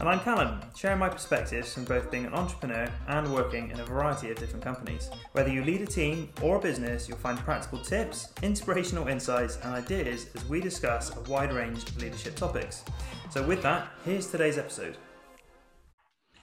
And 0.00 0.08
I'm 0.08 0.20
Callum, 0.20 0.60
sharing 0.76 1.00
my 1.00 1.08
perspectives 1.08 1.74
from 1.74 1.82
both 1.82 2.08
being 2.08 2.24
an 2.24 2.32
entrepreneur 2.32 2.88
and 3.08 3.34
working 3.34 3.72
in 3.72 3.80
a 3.80 3.84
variety 3.84 4.30
of 4.30 4.38
different 4.38 4.64
companies. 4.64 5.10
Whether 5.32 5.50
you 5.50 5.64
lead 5.64 5.80
a 5.80 5.86
team 5.86 6.28
or 6.40 6.56
a 6.56 6.60
business, 6.60 7.08
you'll 7.08 7.18
find 7.18 7.36
practical 7.36 7.80
tips, 7.80 8.32
inspirational 8.42 9.08
insights, 9.08 9.56
and 9.64 9.74
ideas 9.74 10.28
as 10.36 10.44
we 10.44 10.60
discuss 10.60 11.16
a 11.16 11.20
wide 11.22 11.52
range 11.52 11.82
of 11.82 12.00
leadership 12.00 12.36
topics. 12.36 12.84
So, 13.30 13.42
with 13.42 13.60
that, 13.62 13.88
here's 14.04 14.28
today's 14.28 14.56
episode. 14.56 14.96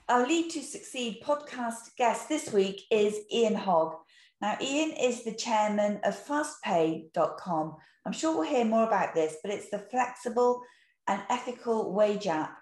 Our 0.09 0.27
Lead 0.27 0.51
to 0.51 0.61
Succeed 0.61 1.21
podcast 1.23 1.95
guest 1.97 2.27
this 2.27 2.51
week 2.51 2.81
is 2.91 3.19
Ian 3.31 3.55
Hogg. 3.55 3.95
Now, 4.41 4.57
Ian 4.59 4.91
is 4.97 5.23
the 5.23 5.33
chairman 5.33 6.01
of 6.03 6.21
FastPay.com. 6.27 7.75
I'm 8.05 8.11
sure 8.11 8.35
we'll 8.35 8.49
hear 8.49 8.65
more 8.65 8.85
about 8.85 9.15
this, 9.15 9.37
but 9.41 9.53
it's 9.53 9.69
the 9.69 9.79
flexible 9.79 10.61
and 11.07 11.21
ethical 11.29 11.93
wage 11.93 12.27
app 12.27 12.57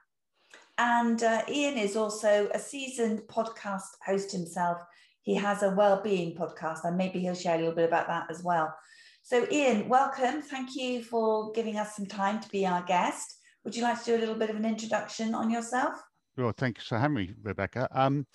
and 0.78 1.22
uh, 1.24 1.42
Ian 1.50 1.78
is 1.78 1.96
also 1.96 2.50
a 2.54 2.60
seasoned 2.60 3.22
podcast 3.28 3.90
host 4.06 4.32
himself. 4.32 4.80
He 5.22 5.36
has 5.36 5.64
a 5.64 5.72
well-being 5.72 6.36
podcast, 6.36 6.84
and 6.84 6.98
maybe 6.98 7.20
he'll 7.20 7.36
share 7.36 7.56
a 7.56 7.60
little 7.60 7.76
bit 7.76 7.88
about 7.88 8.08
that 8.08 8.28
as 8.30 8.44
well. 8.44 8.74
So, 9.22 9.48
Ian, 9.52 9.88
welcome. 9.88 10.42
Thank 10.42 10.76
you 10.76 11.02
for 11.02 11.52
giving 11.54 11.78
us 11.78 11.96
some 11.96 12.06
time 12.06 12.42
to 12.42 12.50
be 12.50 12.66
our 12.66 12.84
guest. 12.84 13.38
Would 13.64 13.76
you 13.76 13.84
like 13.84 14.00
to 14.00 14.06
do 14.06 14.18
a 14.18 14.20
little 14.20 14.36
bit 14.36 14.50
of 14.50 14.58
an 14.58 14.66
introduction 14.66 15.34
on 15.34 15.50
yourself? 15.50 15.96
Well, 16.36 16.52
thanks 16.58 16.88
for 16.88 16.98
having 16.98 17.16
me, 17.16 17.34
Rebecca. 17.42 17.88
Um, 17.92 18.28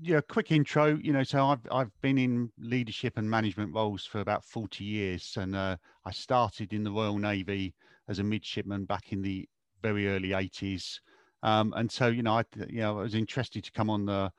yeah, 0.00 0.20
quick 0.28 0.50
intro. 0.50 0.98
You 1.00 1.12
know, 1.12 1.22
so 1.22 1.46
I've 1.46 1.66
I've 1.70 1.92
been 2.00 2.18
in 2.18 2.50
leadership 2.58 3.16
and 3.16 3.30
management 3.30 3.72
roles 3.72 4.04
for 4.04 4.20
about 4.20 4.44
forty 4.44 4.84
years, 4.84 5.36
and 5.38 5.54
uh, 5.54 5.76
I 6.04 6.10
started 6.10 6.72
in 6.72 6.82
the 6.82 6.90
Royal 6.90 7.18
Navy 7.18 7.74
as 8.08 8.18
a 8.18 8.24
midshipman 8.24 8.86
back 8.86 9.12
in 9.12 9.22
the 9.22 9.48
very 9.82 10.08
early 10.08 10.32
eighties. 10.32 11.00
Um, 11.44 11.74
and 11.76 11.92
so, 11.92 12.08
you 12.08 12.22
know, 12.22 12.38
I, 12.38 12.44
you 12.68 12.80
know, 12.80 12.98
I 12.98 13.02
was 13.02 13.14
interested 13.14 13.62
to 13.64 13.70
come 13.70 13.90
on 13.90 14.06
the 14.06 14.32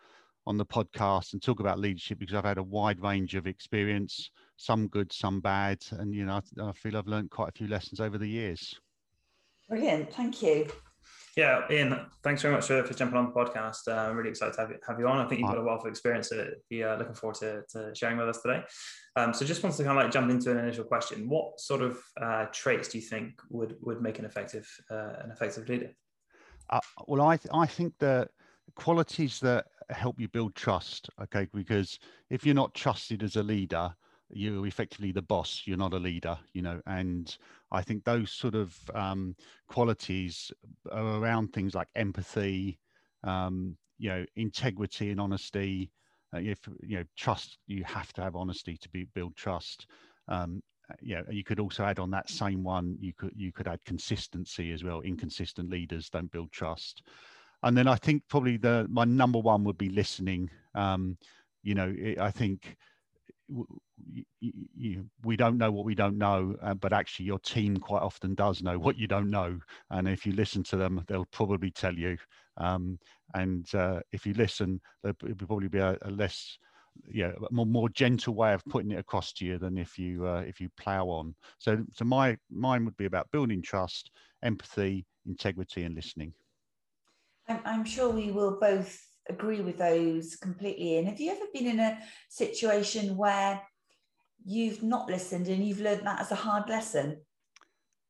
on 0.48 0.58
the 0.58 0.66
podcast 0.66 1.34
and 1.34 1.42
talk 1.42 1.60
about 1.60 1.80
leadership 1.80 2.20
because 2.20 2.36
I've 2.36 2.46
had 2.46 2.60
a 2.60 2.64
wide 2.64 3.02
range 3.02 3.34
of 3.34 3.48
experience, 3.48 4.30
some 4.58 4.88
good, 4.88 5.12
some 5.12 5.40
bad, 5.40 5.84
and 5.92 6.14
you 6.14 6.26
know, 6.26 6.42
I, 6.60 6.70
I 6.70 6.72
feel 6.74 6.98
I've 6.98 7.08
learned 7.08 7.32
quite 7.32 7.50
a 7.50 7.52
few 7.52 7.68
lessons 7.68 8.00
over 8.00 8.18
the 8.18 8.28
years. 8.28 8.80
Brilliant, 9.70 10.14
thank 10.14 10.44
you. 10.44 10.68
Yeah, 11.36 11.62
Ian, 11.70 12.00
thanks 12.24 12.42
very 12.42 12.54
much 12.54 12.68
for, 12.68 12.84
for 12.84 12.94
jumping 12.94 13.18
on 13.18 13.26
the 13.26 13.32
podcast. 13.32 13.88
Uh, 13.88 14.10
I'm 14.10 14.16
really 14.16 14.30
excited 14.30 14.54
to 14.54 14.62
have 14.62 14.70
you, 14.70 14.78
have 14.88 15.00
you 15.00 15.08
on. 15.08 15.18
I 15.18 15.28
think 15.28 15.42
you've 15.42 15.50
got 15.50 15.58
a 15.58 15.64
wealth 15.64 15.82
of 15.82 15.88
experience 15.88 16.30
to 16.30 16.52
be 16.70 16.84
uh, 16.84 16.96
looking 16.96 17.14
forward 17.14 17.36
to, 17.40 17.64
to, 17.72 17.94
sharing 17.94 18.18
with 18.18 18.30
us 18.30 18.42
today. 18.42 18.64
Um, 19.16 19.34
so 19.34 19.46
just 19.46 19.62
wanted 19.62 19.78
to 19.78 19.84
kind 19.84 19.98
of 19.98 20.04
like 20.04 20.14
jump 20.14 20.32
into 20.32 20.52
an 20.52 20.60
initial 20.60 20.86
question. 20.86 21.28
What 21.28 21.60
sort 21.60 21.82
of 21.82 22.00
uh, 22.22 22.46
traits 22.54 22.88
do 22.88 23.00
you 23.00 23.04
think 23.04 23.42
would, 23.50 23.76
would 23.82 24.02
make 24.02 24.20
an 24.20 24.26
effective, 24.26 24.70
uh, 24.90 25.14
an 25.24 25.32
effective 25.32 25.68
leader? 25.68 25.92
Uh, 26.70 26.80
well, 27.08 27.22
I 27.28 27.38
th- 27.38 27.54
I 27.54 27.66
think 27.66 27.98
the 28.00 28.30
qualities 28.76 29.40
that 29.42 29.68
help 29.90 30.20
you 30.20 30.28
build 30.28 30.56
trust. 30.56 31.10
Okay, 31.22 31.48
because 31.54 32.00
if 32.30 32.46
you're 32.46 32.56
not 32.56 32.74
trusted 32.74 33.24
as 33.24 33.36
a 33.36 33.44
leader, 33.44 33.96
you're 34.30 34.66
effectively 34.66 35.12
the 35.12 35.22
boss. 35.22 35.64
You're 35.66 35.78
not 35.78 35.94
a 35.94 36.00
leader, 36.00 36.38
you 36.54 36.62
know. 36.62 36.82
And 36.88 37.36
I 37.72 37.82
think 37.82 38.04
those 38.04 38.32
sort 38.32 38.56
of 38.56 38.90
um, 38.96 39.36
qualities 39.68 40.52
are 40.92 41.20
around 41.22 41.54
things 41.54 41.76
like 41.76 41.90
empathy, 41.96 42.80
um, 43.24 43.78
you 43.98 44.10
know, 44.10 44.26
integrity 44.36 45.12
and 45.12 45.22
honesty. 45.22 45.92
Uh, 46.34 46.40
if 46.40 46.68
you 46.82 46.98
know 46.98 47.04
trust, 47.16 47.60
you 47.68 47.84
have 47.84 48.12
to 48.14 48.22
have 48.24 48.36
honesty 48.36 48.78
to 48.78 48.90
be, 48.90 49.04
build 49.06 49.36
trust. 49.36 49.86
Um, 50.28 50.64
yeah, 51.02 51.22
you 51.30 51.44
could 51.44 51.60
also 51.60 51.84
add 51.84 52.00
on 52.00 52.12
that 52.12 52.30
same 52.30 52.64
one. 52.64 52.98
You 53.00 53.14
could 53.14 53.34
you 53.36 53.52
could 53.52 53.68
add 53.68 53.80
consistency 53.86 54.72
as 54.72 54.84
well. 54.84 55.02
Inconsistent 55.02 55.70
leaders 55.70 56.10
don't 56.10 56.32
build 56.32 56.52
trust. 56.52 57.04
And 57.64 57.76
then 57.76 57.88
I 57.88 57.96
think 57.96 58.24
probably 58.30 58.58
the 58.58 58.88
my 58.90 59.06
number 59.06 59.40
one 59.40 59.64
would 59.64 59.78
be 59.78 59.90
listening. 59.90 60.50
Um, 60.76 61.18
you 61.64 61.74
know, 61.74 61.94
it, 61.98 62.20
I 62.20 62.32
think 62.32 62.76
we 65.24 65.36
don't 65.36 65.58
know 65.58 65.72
what 65.72 65.86
we 65.86 65.96
don't 65.96 66.18
know, 66.18 66.56
uh, 66.62 66.74
but 66.74 66.94
actually 66.94 67.26
your 67.26 67.40
team 67.40 67.78
quite 67.78 68.02
often 68.02 68.36
does 68.36 68.62
know 68.62 68.78
what 68.78 68.98
you 68.98 69.08
don't 69.08 69.30
know. 69.30 69.60
And 69.90 70.08
if 70.08 70.26
you 70.26 70.34
listen 70.34 70.64
to 70.64 70.78
them, 70.78 71.04
they'll 71.08 71.26
probably 71.26 71.72
tell 71.72 71.94
you. 71.94 72.18
Um, 72.58 73.00
and 73.34 73.68
uh, 73.76 74.00
if 74.12 74.26
you 74.26 74.34
listen, 74.34 74.82
there'll 75.04 75.36
probably 75.36 75.68
be 75.68 75.80
a, 75.80 75.98
a 76.04 76.12
less 76.12 76.58
yeah 77.12 77.32
more 77.52 77.66
more 77.66 77.90
gentle 77.90 78.34
way 78.34 78.54
of 78.54 78.66
putting 78.66 78.92
it 78.92 79.00
across 79.00 79.34
to 79.34 79.46
you 79.46 79.58
than 79.58 79.78
if 79.78 79.98
you 79.98 80.28
uh, 80.28 80.44
if 80.48 80.60
you 80.60 80.70
plow 80.78 81.06
on. 81.08 81.36
So 81.60 81.84
so 81.94 82.06
my 82.06 82.38
mine 82.50 82.86
would 82.86 82.98
be 82.98 83.06
about 83.06 83.32
building 83.32 83.62
trust 83.62 84.12
empathy 84.44 85.06
integrity 85.26 85.84
and 85.84 85.96
listening. 85.96 86.34
I'm, 87.48 87.60
I'm 87.66 87.86
sure 87.86 88.10
we 88.10 88.32
will 88.32 88.60
both 88.60 89.00
agree 89.30 89.62
with 89.62 89.78
those 89.78 90.36
completely. 90.36 90.98
And 90.98 91.08
have 91.08 91.20
you 91.20 91.32
ever 91.32 91.46
been 91.54 91.68
in 91.68 91.80
a 91.80 92.00
situation 92.30 93.18
where 93.18 93.62
you've 94.46 94.84
not 94.84 95.10
listened 95.10 95.48
and 95.48 95.66
you've 95.66 95.82
learned 95.82 96.06
that 96.06 96.22
as 96.22 96.32
a 96.32 96.36
hard 96.36 96.70
lesson? 96.70 97.22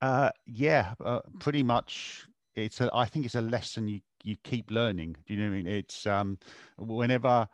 Uh, 0.02 0.29
yeah 0.46 0.94
uh, 1.03 1.22
pretty 1.40 1.63
much. 1.63 2.25
It's 2.56 2.79
a 2.79 2.90
i 2.94 3.06
think 3.06 3.25
it's 3.25 3.35
a 3.35 3.41
lesson 3.41 3.88
you 3.88 4.00
you 4.23 4.35
keep 4.44 4.72
learning. 4.72 5.16
Do 5.25 5.34
you 5.34 5.40
know 5.40 5.50
what 5.50 5.57
i 5.57 5.63
mean? 5.63 5.67
It's 5.67 6.06
um 6.06 6.38
whenever 6.78 7.47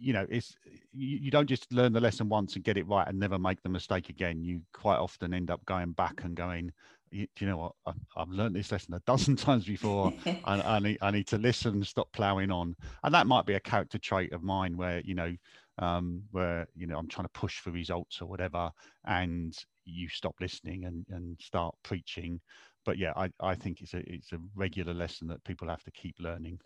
you 0.00 0.12
know 0.12 0.26
it's 0.30 0.56
you, 0.92 1.18
you, 1.18 1.30
don't 1.30 1.48
just 1.48 1.72
learn 1.72 1.92
the 1.92 2.00
lesson 2.00 2.28
once 2.28 2.54
and 2.54 2.64
get 2.64 2.76
it 2.76 2.88
right 2.88 3.06
and 3.06 3.18
never 3.18 3.38
make 3.38 3.62
the 3.62 3.68
mistake 3.68 4.08
again. 4.08 4.42
You 4.42 4.62
quite 4.72 4.96
often 4.96 5.34
end 5.34 5.50
up 5.50 5.64
going 5.66 5.92
back 5.92 6.22
and 6.24 6.34
going 6.34 6.72
you, 7.10 7.26
you 7.38 7.46
know 7.46 7.56
what? 7.56 7.72
I, 7.86 7.92
have 8.20 8.28
learned 8.28 8.54
this 8.54 8.72
lesson 8.72 8.94
a 8.94 9.00
dozen 9.00 9.36
times 9.36 9.64
before. 9.64 10.12
And 10.24 10.62
I 10.62 10.78
need, 10.78 10.98
I 11.02 11.10
need 11.10 11.26
to 11.28 11.38
listen 11.38 11.82
stop 11.84 12.12
plowing 12.12 12.50
on. 12.50 12.76
And 13.02 13.14
that 13.14 13.26
might 13.26 13.46
be 13.46 13.54
a 13.54 13.60
character 13.60 13.98
trait 13.98 14.32
of 14.32 14.42
mine 14.42 14.76
where 14.76 15.00
you 15.00 15.14
know 15.14 15.34
um, 15.78 16.22
where 16.30 16.66
you 16.76 16.86
know 16.86 16.98
i'm 16.98 17.08
trying 17.08 17.26
to 17.26 17.32
push 17.32 17.58
for 17.58 17.70
results 17.70 18.20
or 18.20 18.26
whatever 18.26 18.70
and 19.06 19.56
you 19.86 20.08
stop 20.08 20.34
listening 20.40 20.84
and, 20.84 21.06
and 21.10 21.38
start 21.40 21.74
preaching. 21.82 22.40
But 22.84 22.98
yeah 22.98 23.12
I, 23.16 23.30
I 23.40 23.54
think 23.54 23.80
it's 23.80 23.94
a 23.94 24.02
it's 24.06 24.32
a 24.32 24.38
regular 24.54 24.94
lesson 24.94 25.26
that 25.28 25.44
people 25.44 25.68
have 25.68 25.82
to 25.84 25.90
keep 25.90 26.16
learning 26.20 26.60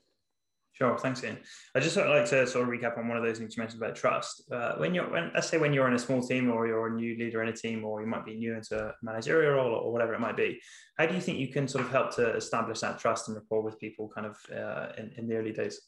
Sure, 0.75 0.99
thanks, 0.99 1.23
Ian. 1.23 1.39
I 1.77 1.81
just 1.81 1.97
like 1.97 2.29
to 2.31 2.47
sort 2.49 2.65
of 2.65 2.69
recap 2.69 2.99
on 2.99 3.07
one 3.07 3.17
of 3.17 3.23
those 3.23 3.39
things 3.39 3.57
you 3.57 3.61
mentioned 3.61 3.81
about 3.81 3.95
trust. 3.95 4.43
Uh, 4.51 4.75
when 4.75 4.93
you're, 4.93 5.09
when, 5.09 5.31
let's 5.33 5.49
say, 5.49 5.57
when 5.57 5.73
you're 5.73 5.87
in 5.87 5.95
a 5.95 5.99
small 5.99 6.21
team, 6.21 6.51
or 6.51 6.67
you're 6.67 6.89
a 6.89 6.93
new 6.93 7.17
leader 7.17 7.45
in 7.45 7.49
a 7.49 7.53
team, 7.53 7.85
or 7.85 8.01
you 8.01 8.09
might 8.09 8.27
be 8.27 8.35
new 8.35 8.57
into 8.57 8.77
a 8.77 8.95
managerial 9.01 9.55
role, 9.55 9.73
or 9.73 9.93
whatever 9.93 10.15
it 10.15 10.21
might 10.21 10.37
be, 10.37 10.61
how 10.99 11.07
do 11.07 11.15
you 11.15 11.21
think 11.21 11.39
you 11.39 11.47
can 11.47 11.69
sort 11.69 11.85
of 11.85 11.93
help 11.93 12.13
to 12.17 12.35
establish 12.35 12.81
that 12.81 12.99
trust 12.99 13.29
and 13.29 13.37
rapport 13.37 13.63
with 13.63 13.79
people, 13.79 14.11
kind 14.13 14.27
of 14.27 14.37
uh, 14.53 14.93
in, 14.99 15.13
in 15.17 15.29
the 15.29 15.37
early 15.37 15.53
days? 15.53 15.81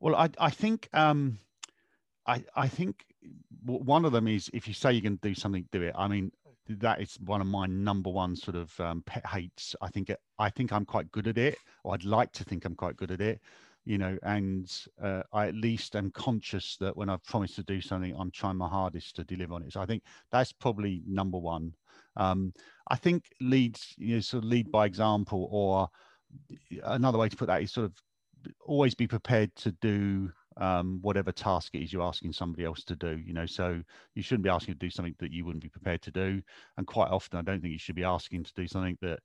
Well, 0.00 0.16
I, 0.16 0.30
I 0.38 0.48
think, 0.48 0.88
um, 0.94 1.38
I, 2.26 2.42
I 2.56 2.66
think 2.66 3.04
one 3.66 4.06
of 4.06 4.12
them 4.12 4.26
is 4.26 4.50
if 4.54 4.66
you 4.66 4.72
say 4.72 4.92
you're 4.92 5.02
going 5.02 5.18
to 5.18 5.28
do 5.28 5.34
something, 5.34 5.68
do 5.70 5.82
it. 5.82 5.94
I 5.98 6.08
mean, 6.08 6.32
that 6.66 7.02
is 7.02 7.18
one 7.26 7.42
of 7.42 7.46
my 7.46 7.66
number 7.66 8.08
one 8.08 8.36
sort 8.36 8.56
of 8.56 8.80
um, 8.80 9.02
pet 9.04 9.26
hates. 9.26 9.76
I 9.82 9.88
think 9.88 10.10
I 10.38 10.48
think 10.48 10.72
I'm 10.72 10.86
quite 10.86 11.12
good 11.12 11.28
at 11.28 11.36
it, 11.36 11.58
or 11.82 11.92
I'd 11.92 12.04
like 12.04 12.32
to 12.32 12.44
think 12.44 12.64
I'm 12.64 12.74
quite 12.74 12.96
good 12.96 13.10
at 13.10 13.20
it 13.20 13.42
you 13.84 13.98
know, 13.98 14.18
and 14.22 14.70
uh, 15.02 15.22
I 15.32 15.46
at 15.46 15.54
least 15.54 15.94
am 15.94 16.10
conscious 16.10 16.76
that 16.78 16.96
when 16.96 17.08
I've 17.08 17.24
promised 17.24 17.56
to 17.56 17.62
do 17.62 17.80
something, 17.80 18.14
I'm 18.18 18.30
trying 18.30 18.56
my 18.56 18.68
hardest 18.68 19.16
to 19.16 19.24
deliver 19.24 19.54
on 19.54 19.62
it. 19.62 19.72
So 19.72 19.80
I 19.80 19.86
think 19.86 20.02
that's 20.30 20.52
probably 20.52 21.02
number 21.06 21.38
one. 21.38 21.74
Um, 22.16 22.52
I 22.88 22.96
think 22.96 23.24
leads, 23.40 23.94
you 23.98 24.14
know, 24.14 24.20
sort 24.20 24.44
of 24.44 24.48
lead 24.48 24.70
by 24.70 24.86
example, 24.86 25.48
or 25.50 25.88
another 26.84 27.18
way 27.18 27.28
to 27.28 27.36
put 27.36 27.46
that 27.46 27.62
is 27.62 27.72
sort 27.72 27.86
of 27.86 27.92
always 28.66 28.94
be 28.94 29.06
prepared 29.06 29.54
to 29.56 29.72
do 29.72 30.30
um, 30.56 30.98
whatever 31.02 31.32
task 31.32 31.74
it 31.74 31.82
is 31.82 31.92
you're 31.92 32.02
asking 32.02 32.32
somebody 32.32 32.64
else 32.64 32.84
to 32.84 32.96
do. 32.96 33.20
You 33.24 33.34
know, 33.34 33.46
so 33.46 33.82
you 34.14 34.22
shouldn't 34.22 34.44
be 34.44 34.50
asking 34.50 34.74
to 34.74 34.78
do 34.78 34.90
something 34.90 35.14
that 35.18 35.32
you 35.32 35.44
wouldn't 35.44 35.62
be 35.62 35.68
prepared 35.68 36.02
to 36.02 36.10
do. 36.10 36.40
And 36.76 36.86
quite 36.86 37.10
often, 37.10 37.38
I 37.38 37.42
don't 37.42 37.60
think 37.60 37.72
you 37.72 37.78
should 37.78 37.96
be 37.96 38.04
asking 38.04 38.44
to 38.44 38.54
do 38.54 38.66
something 38.66 38.96
that 39.02 39.20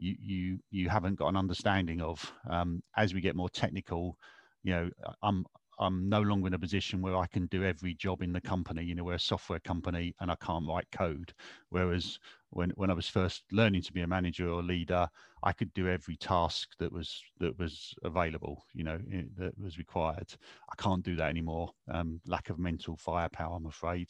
you 0.00 0.16
you 0.20 0.58
you 0.70 0.88
haven't 0.88 1.16
got 1.18 1.28
an 1.28 1.36
understanding 1.36 2.00
of. 2.00 2.32
Um, 2.48 2.82
as 2.96 3.14
we 3.14 3.20
get 3.20 3.36
more 3.36 3.50
technical, 3.50 4.16
you 4.62 4.72
know, 4.72 4.90
I'm 5.22 5.44
I'm 5.80 6.10
no 6.10 6.20
longer 6.20 6.46
in 6.46 6.54
a 6.54 6.58
position 6.58 7.00
where 7.00 7.16
I 7.16 7.26
can 7.26 7.46
do 7.46 7.64
every 7.64 7.94
job 7.94 8.22
in 8.22 8.32
the 8.34 8.40
company. 8.40 8.84
You 8.84 8.94
know, 8.94 9.04
we're 9.04 9.14
a 9.14 9.18
software 9.18 9.60
company 9.60 10.14
and 10.20 10.30
I 10.30 10.34
can't 10.36 10.68
write 10.68 10.86
code. 10.92 11.32
Whereas 11.70 12.18
when 12.50 12.70
when 12.76 12.90
I 12.90 12.94
was 12.94 13.08
first 13.08 13.44
learning 13.50 13.82
to 13.82 13.92
be 13.92 14.02
a 14.02 14.06
manager 14.06 14.48
or 14.50 14.60
a 14.60 14.64
leader, 14.64 15.08
I 15.42 15.52
could 15.52 15.72
do 15.72 15.88
every 15.88 16.16
task 16.16 16.68
that 16.78 16.92
was 16.92 17.22
that 17.38 17.58
was 17.58 17.94
available. 18.04 18.64
You 18.74 18.84
know, 18.84 18.98
that 19.38 19.58
was 19.58 19.78
required. 19.78 20.34
I 20.70 20.82
can't 20.82 21.02
do 21.02 21.16
that 21.16 21.30
anymore. 21.30 21.70
Um, 21.90 22.20
lack 22.26 22.50
of 22.50 22.58
mental 22.58 22.96
firepower, 22.96 23.56
I'm 23.56 23.66
afraid. 23.66 24.08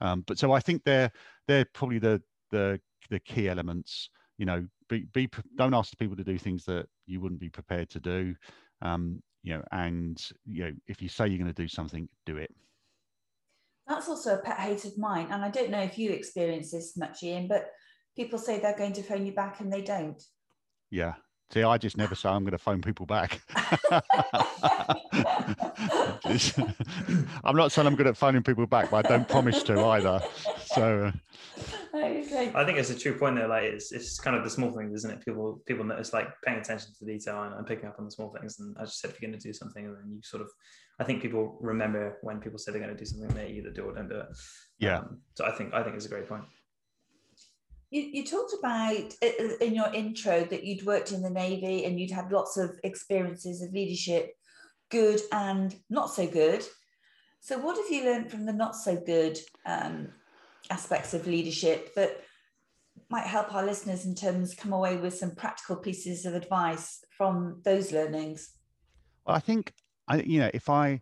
Um, 0.00 0.24
but 0.26 0.38
so 0.38 0.52
I 0.52 0.60
think 0.60 0.84
they're 0.84 1.12
they're 1.46 1.66
probably 1.74 1.98
the 1.98 2.22
the 2.50 2.80
the 3.10 3.20
key 3.20 3.48
elements. 3.48 4.08
You 4.38 4.46
know, 4.46 4.66
be, 4.90 5.06
be 5.14 5.30
don't 5.56 5.72
ask 5.72 5.96
people 5.98 6.16
to 6.16 6.24
do 6.24 6.36
things 6.36 6.64
that 6.66 6.86
you 7.06 7.20
wouldn't 7.20 7.40
be 7.40 7.48
prepared 7.48 7.88
to 7.90 8.00
do. 8.00 8.34
Um, 8.82 9.22
you 9.42 9.54
know, 9.54 9.62
and 9.72 10.22
you 10.44 10.64
know, 10.64 10.72
if 10.86 11.00
you 11.00 11.08
say 11.08 11.28
you're 11.28 11.38
going 11.38 11.52
to 11.52 11.62
do 11.62 11.68
something, 11.68 12.08
do 12.26 12.36
it. 12.36 12.50
That's 13.86 14.08
also 14.08 14.34
a 14.34 14.38
pet 14.38 14.58
hate 14.58 14.84
of 14.84 14.98
mine, 14.98 15.28
and 15.30 15.42
I 15.42 15.48
don't 15.48 15.70
know 15.70 15.80
if 15.80 15.96
you 15.96 16.10
experience 16.10 16.72
this 16.72 16.96
much, 16.96 17.22
Ian, 17.22 17.48
but 17.48 17.70
people 18.16 18.38
say 18.38 18.58
they're 18.58 18.76
going 18.76 18.92
to 18.94 19.02
phone 19.02 19.24
you 19.24 19.32
back 19.32 19.60
and 19.60 19.72
they 19.72 19.82
don't. 19.82 20.20
Yeah. 20.90 21.14
See, 21.52 21.64
I 21.64 21.78
just 21.78 21.96
never 21.96 22.14
say 22.14 22.28
I'm 22.28 22.44
going 22.44 22.52
to 22.52 22.58
phone 22.58 22.80
people 22.80 23.06
back. 23.06 23.40
I'm 27.42 27.56
not 27.56 27.72
saying 27.72 27.88
I'm 27.88 27.96
good 27.96 28.06
at 28.06 28.16
phoning 28.16 28.44
people 28.44 28.66
back, 28.66 28.90
but 28.90 29.04
I 29.04 29.08
don't 29.08 29.28
promise 29.28 29.64
to 29.64 29.80
either. 29.80 30.22
So. 30.66 31.06
Uh, 31.06 31.12
I 31.94 32.64
think 32.64 32.78
it's 32.78 32.90
a 32.90 32.98
true 32.98 33.18
point 33.18 33.36
there. 33.36 33.48
Like 33.48 33.64
it's 33.64 33.90
it's 33.90 34.18
kind 34.20 34.36
of 34.36 34.44
the 34.44 34.50
small 34.50 34.70
things, 34.70 34.94
isn't 34.94 35.10
it? 35.10 35.24
People 35.24 35.60
people 35.66 35.84
notice 35.84 36.12
like 36.12 36.28
paying 36.44 36.58
attention 36.58 36.92
to 36.98 37.04
detail 37.04 37.42
and, 37.42 37.54
and 37.54 37.66
picking 37.66 37.88
up 37.88 37.96
on 37.98 38.04
the 38.04 38.10
small 38.10 38.30
things. 38.30 38.60
And 38.60 38.76
as 38.80 38.88
you 38.88 38.92
said, 38.92 39.10
if 39.10 39.20
you're 39.20 39.28
going 39.28 39.40
to 39.40 39.48
do 39.48 39.52
something, 39.52 39.86
and 39.86 39.96
then 39.96 40.12
you 40.12 40.20
sort 40.22 40.42
of, 40.42 40.50
I 41.00 41.04
think 41.04 41.20
people 41.20 41.58
remember 41.60 42.18
when 42.22 42.38
people 42.38 42.58
say 42.58 42.70
they're 42.70 42.80
going 42.80 42.94
to 42.94 42.98
do 42.98 43.04
something, 43.04 43.28
they 43.34 43.48
either 43.48 43.70
do 43.70 43.84
or 43.84 43.94
don't 43.94 44.08
do 44.08 44.20
it. 44.20 44.28
Yeah. 44.78 44.98
Um, 44.98 45.18
so 45.34 45.44
I 45.44 45.50
think 45.50 45.74
I 45.74 45.82
think 45.82 45.96
it's 45.96 46.06
a 46.06 46.10
great 46.10 46.28
point. 46.28 46.44
You, 47.90 48.02
you 48.02 48.24
talked 48.24 48.54
about 48.56 49.12
in 49.60 49.74
your 49.74 49.92
intro 49.92 50.44
that 50.44 50.62
you'd 50.62 50.86
worked 50.86 51.10
in 51.10 51.22
the 51.22 51.30
Navy 51.30 51.86
and 51.86 51.98
you'd 51.98 52.12
had 52.12 52.30
lots 52.30 52.56
of 52.56 52.78
experiences 52.84 53.62
of 53.62 53.72
leadership, 53.72 54.30
good 54.90 55.20
and 55.32 55.74
not 55.88 56.10
so 56.10 56.28
good. 56.28 56.64
So, 57.40 57.58
what 57.58 57.76
have 57.76 57.90
you 57.90 58.04
learned 58.04 58.30
from 58.30 58.46
the 58.46 58.52
not 58.52 58.76
so 58.76 58.96
good 58.96 59.38
um, 59.66 60.08
aspects 60.70 61.14
of 61.14 61.26
leadership 61.26 61.94
that 61.94 62.20
might 63.08 63.26
help 63.26 63.54
our 63.54 63.64
listeners 63.64 64.06
in 64.06 64.14
terms 64.14 64.54
come 64.54 64.72
away 64.72 64.96
with 64.96 65.14
some 65.14 65.34
practical 65.34 65.76
pieces 65.76 66.26
of 66.26 66.34
advice 66.34 67.04
from 67.10 67.60
those 67.64 67.92
learnings? 67.92 68.50
Well, 69.26 69.36
I 69.36 69.40
think 69.40 69.72
I, 70.08 70.20
you 70.20 70.40
know, 70.40 70.50
if 70.54 70.68
I 70.68 71.00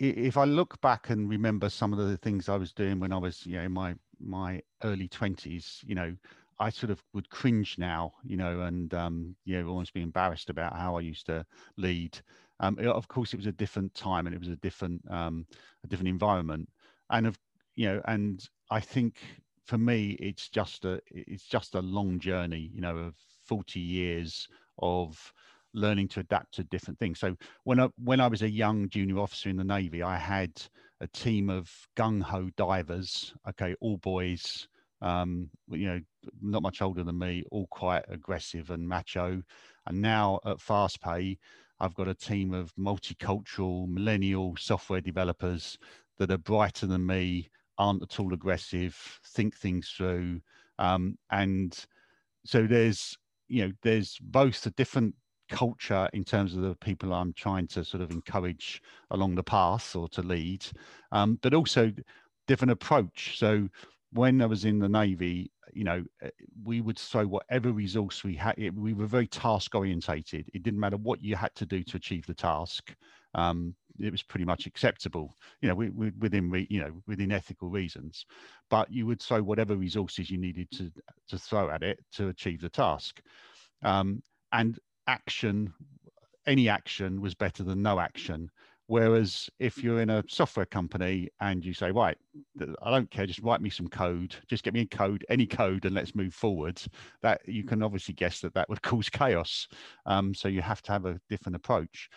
if 0.00 0.36
I 0.36 0.44
look 0.44 0.80
back 0.80 1.10
and 1.10 1.28
remember 1.28 1.68
some 1.68 1.92
of 1.92 1.98
the 1.98 2.16
things 2.18 2.48
I 2.48 2.56
was 2.56 2.72
doing 2.72 3.00
when 3.00 3.12
I 3.12 3.18
was, 3.18 3.44
you 3.44 3.56
know, 3.56 3.62
in 3.62 3.72
my 3.72 3.94
my 4.20 4.62
early 4.84 5.08
twenties, 5.08 5.82
you 5.84 5.94
know, 5.94 6.14
I 6.60 6.70
sort 6.70 6.90
of 6.90 7.02
would 7.14 7.30
cringe 7.30 7.76
now, 7.78 8.12
you 8.24 8.36
know, 8.36 8.62
and 8.62 8.92
um, 8.94 9.36
you 9.44 9.60
know, 9.60 9.68
almost 9.68 9.94
be 9.94 10.02
embarrassed 10.02 10.50
about 10.50 10.76
how 10.76 10.96
I 10.96 11.00
used 11.00 11.26
to 11.26 11.44
lead. 11.76 12.18
Um, 12.60 12.78
of 12.80 13.08
course, 13.08 13.32
it 13.32 13.36
was 13.36 13.46
a 13.46 13.52
different 13.52 13.94
time 13.94 14.26
and 14.26 14.34
it 14.34 14.40
was 14.40 14.48
a 14.48 14.56
different 14.56 15.02
um, 15.10 15.46
a 15.84 15.88
different 15.88 16.08
environment, 16.08 16.68
and 17.10 17.26
of 17.26 17.38
you 17.76 17.88
know, 17.88 18.02
and 18.06 18.46
I 18.70 18.80
think 18.80 19.16
for 19.64 19.78
me, 19.78 20.16
it's 20.20 20.48
just 20.48 20.84
a 20.84 21.00
it's 21.10 21.44
just 21.44 21.74
a 21.74 21.82
long 21.82 22.18
journey, 22.18 22.70
you 22.72 22.80
know, 22.80 22.96
of 22.96 23.14
forty 23.44 23.80
years 23.80 24.48
of 24.78 25.32
learning 25.74 26.08
to 26.08 26.20
adapt 26.20 26.54
to 26.54 26.64
different 26.64 26.98
things. 26.98 27.18
So 27.20 27.36
when 27.64 27.80
I 27.80 27.88
when 28.02 28.20
I 28.20 28.28
was 28.28 28.42
a 28.42 28.50
young 28.50 28.88
junior 28.88 29.18
officer 29.18 29.48
in 29.48 29.56
the 29.56 29.64
Navy, 29.64 30.02
I 30.02 30.16
had 30.16 30.52
a 31.00 31.06
team 31.06 31.50
of 31.50 31.70
gung 31.96 32.22
ho 32.22 32.50
divers. 32.56 33.34
Okay, 33.48 33.74
all 33.80 33.98
boys, 33.98 34.68
um, 35.00 35.50
you 35.70 35.86
know, 35.86 36.00
not 36.40 36.62
much 36.62 36.82
older 36.82 37.04
than 37.04 37.18
me, 37.18 37.44
all 37.50 37.66
quite 37.68 38.04
aggressive 38.08 38.70
and 38.70 38.88
macho. 38.88 39.42
And 39.86 40.02
now 40.02 40.40
at 40.44 40.58
FastPay, 40.58 41.38
I've 41.80 41.94
got 41.94 42.08
a 42.08 42.14
team 42.14 42.52
of 42.52 42.74
multicultural 42.74 43.88
millennial 43.88 44.56
software 44.58 45.00
developers 45.00 45.78
that 46.18 46.30
are 46.30 46.38
brighter 46.38 46.86
than 46.86 47.06
me, 47.06 47.48
aren't 47.78 48.02
at 48.02 48.20
all 48.20 48.32
aggressive, 48.34 49.20
think 49.24 49.56
things 49.56 49.90
through, 49.96 50.40
um, 50.78 51.18
and 51.30 51.86
so 52.44 52.66
there's 52.66 53.16
you 53.48 53.66
know 53.66 53.72
there's 53.82 54.18
both 54.20 54.66
a 54.66 54.70
different 54.70 55.14
culture 55.48 56.08
in 56.12 56.24
terms 56.24 56.54
of 56.54 56.62
the 56.62 56.74
people 56.76 57.12
I'm 57.12 57.32
trying 57.32 57.66
to 57.68 57.84
sort 57.84 58.02
of 58.02 58.10
encourage 58.10 58.82
along 59.10 59.34
the 59.34 59.42
path 59.42 59.96
or 59.96 60.08
to 60.10 60.22
lead, 60.22 60.66
um, 61.12 61.38
but 61.42 61.54
also 61.54 61.92
different 62.46 62.72
approach. 62.72 63.38
So 63.38 63.68
when 64.12 64.40
I 64.42 64.46
was 64.46 64.64
in 64.64 64.78
the 64.78 64.88
Navy, 64.88 65.50
you 65.72 65.84
know, 65.84 66.04
eh, 66.22 66.30
we 66.64 66.80
would 66.80 66.98
throw 66.98 67.26
whatever 67.26 67.72
resource 67.72 68.24
we 68.24 68.34
had. 68.34 68.56
We 68.76 68.94
were 68.94 69.06
very 69.06 69.26
task 69.26 69.74
orientated. 69.74 70.50
It 70.54 70.62
didn't 70.62 70.80
matter 70.80 70.96
what 70.96 71.22
you 71.22 71.36
had 71.36 71.54
to 71.56 71.66
do 71.66 71.82
to 71.84 71.96
achieve 71.96 72.26
the 72.26 72.34
task. 72.34 72.94
Um, 73.34 73.74
it 73.98 74.12
was 74.12 74.22
pretty 74.22 74.44
much 74.44 74.66
acceptable, 74.66 75.36
you 75.60 75.68
know, 75.68 75.74
we, 75.74 75.90
we, 75.90 76.10
within 76.18 76.66
you 76.70 76.80
know 76.80 76.92
within 77.06 77.32
ethical 77.32 77.68
reasons. 77.68 78.26
But 78.70 78.90
you 78.92 79.06
would 79.06 79.20
throw 79.20 79.42
whatever 79.42 79.76
resources 79.76 80.30
you 80.30 80.38
needed 80.38 80.70
to 80.72 80.90
to 81.28 81.38
throw 81.38 81.70
at 81.70 81.82
it 81.82 82.00
to 82.12 82.28
achieve 82.28 82.60
the 82.60 82.68
task. 82.68 83.20
Um, 83.82 84.22
and 84.52 84.78
action, 85.06 85.72
any 86.46 86.68
action 86.68 87.20
was 87.20 87.34
better 87.34 87.62
than 87.62 87.82
no 87.82 88.00
action. 88.00 88.50
Whereas 88.88 89.50
if 89.58 89.84
you're 89.84 90.00
in 90.00 90.08
a 90.08 90.24
software 90.28 90.64
company 90.64 91.28
and 91.42 91.62
you 91.62 91.74
say, 91.74 91.90
right, 91.90 92.16
I 92.82 92.90
don't 92.90 93.10
care, 93.10 93.26
just 93.26 93.42
write 93.42 93.60
me 93.60 93.68
some 93.68 93.86
code, 93.86 94.34
just 94.46 94.64
get 94.64 94.72
me 94.72 94.80
a 94.80 94.86
code, 94.86 95.26
any 95.28 95.46
code, 95.46 95.84
and 95.84 95.94
let's 95.94 96.14
move 96.14 96.32
forward, 96.32 96.80
that 97.20 97.46
you 97.46 97.64
can 97.64 97.82
obviously 97.82 98.14
guess 98.14 98.40
that 98.40 98.54
that 98.54 98.66
would 98.70 98.80
cause 98.82 99.10
chaos. 99.10 99.68
Um, 100.06 100.34
so 100.34 100.48
you 100.48 100.62
have 100.62 100.80
to 100.82 100.92
have 100.92 101.04
a 101.04 101.20
different 101.28 101.56
approach. 101.56 102.08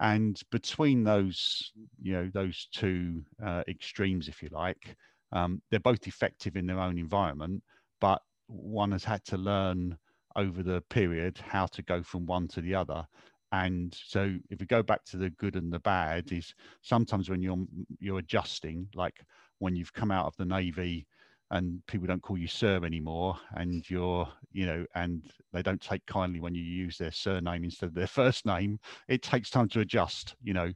And 0.00 0.40
between 0.50 1.02
those, 1.04 1.72
you 2.00 2.12
know, 2.12 2.30
those 2.32 2.68
two 2.72 3.22
uh, 3.44 3.64
extremes, 3.68 4.28
if 4.28 4.42
you 4.42 4.48
like, 4.52 4.96
um, 5.32 5.60
they're 5.70 5.80
both 5.80 6.06
effective 6.06 6.56
in 6.56 6.66
their 6.66 6.78
own 6.78 6.98
environment, 6.98 7.62
but 8.00 8.22
one 8.46 8.92
has 8.92 9.04
had 9.04 9.24
to 9.26 9.36
learn 9.36 9.98
over 10.36 10.62
the 10.62 10.80
period 10.88 11.38
how 11.38 11.66
to 11.66 11.82
go 11.82 12.02
from 12.02 12.26
one 12.26 12.48
to 12.48 12.60
the 12.60 12.74
other. 12.74 13.06
And 13.52 13.94
so 13.94 14.36
if 14.50 14.60
we 14.60 14.66
go 14.66 14.82
back 14.82 15.04
to 15.06 15.16
the 15.16 15.30
good 15.30 15.56
and 15.56 15.72
the 15.72 15.80
bad 15.80 16.30
is 16.32 16.54
sometimes 16.82 17.30
when 17.30 17.42
you're 17.42 17.64
you're 17.98 18.18
adjusting 18.18 18.88
like 18.94 19.20
when 19.58 19.74
you've 19.74 19.92
come 19.92 20.10
out 20.10 20.26
of 20.26 20.36
the 20.36 20.44
navy 20.44 21.06
and 21.50 21.80
people 21.86 22.06
don't 22.06 22.22
call 22.22 22.36
you 22.36 22.46
sir 22.46 22.84
anymore 22.84 23.36
and 23.54 23.88
you're 23.90 24.28
you 24.52 24.66
know 24.66 24.84
and 24.94 25.30
they 25.52 25.62
don't 25.62 25.80
take 25.80 26.04
kindly 26.06 26.40
when 26.40 26.54
you 26.54 26.62
use 26.62 26.98
their 26.98 27.10
surname 27.10 27.64
instead 27.64 27.86
of 27.86 27.94
their 27.94 28.06
first 28.20 28.44
name 28.44 28.78
it 29.08 29.22
takes 29.22 29.50
time 29.50 29.68
to 29.68 29.80
adjust 29.80 30.36
you 30.42 30.52
know 30.52 30.70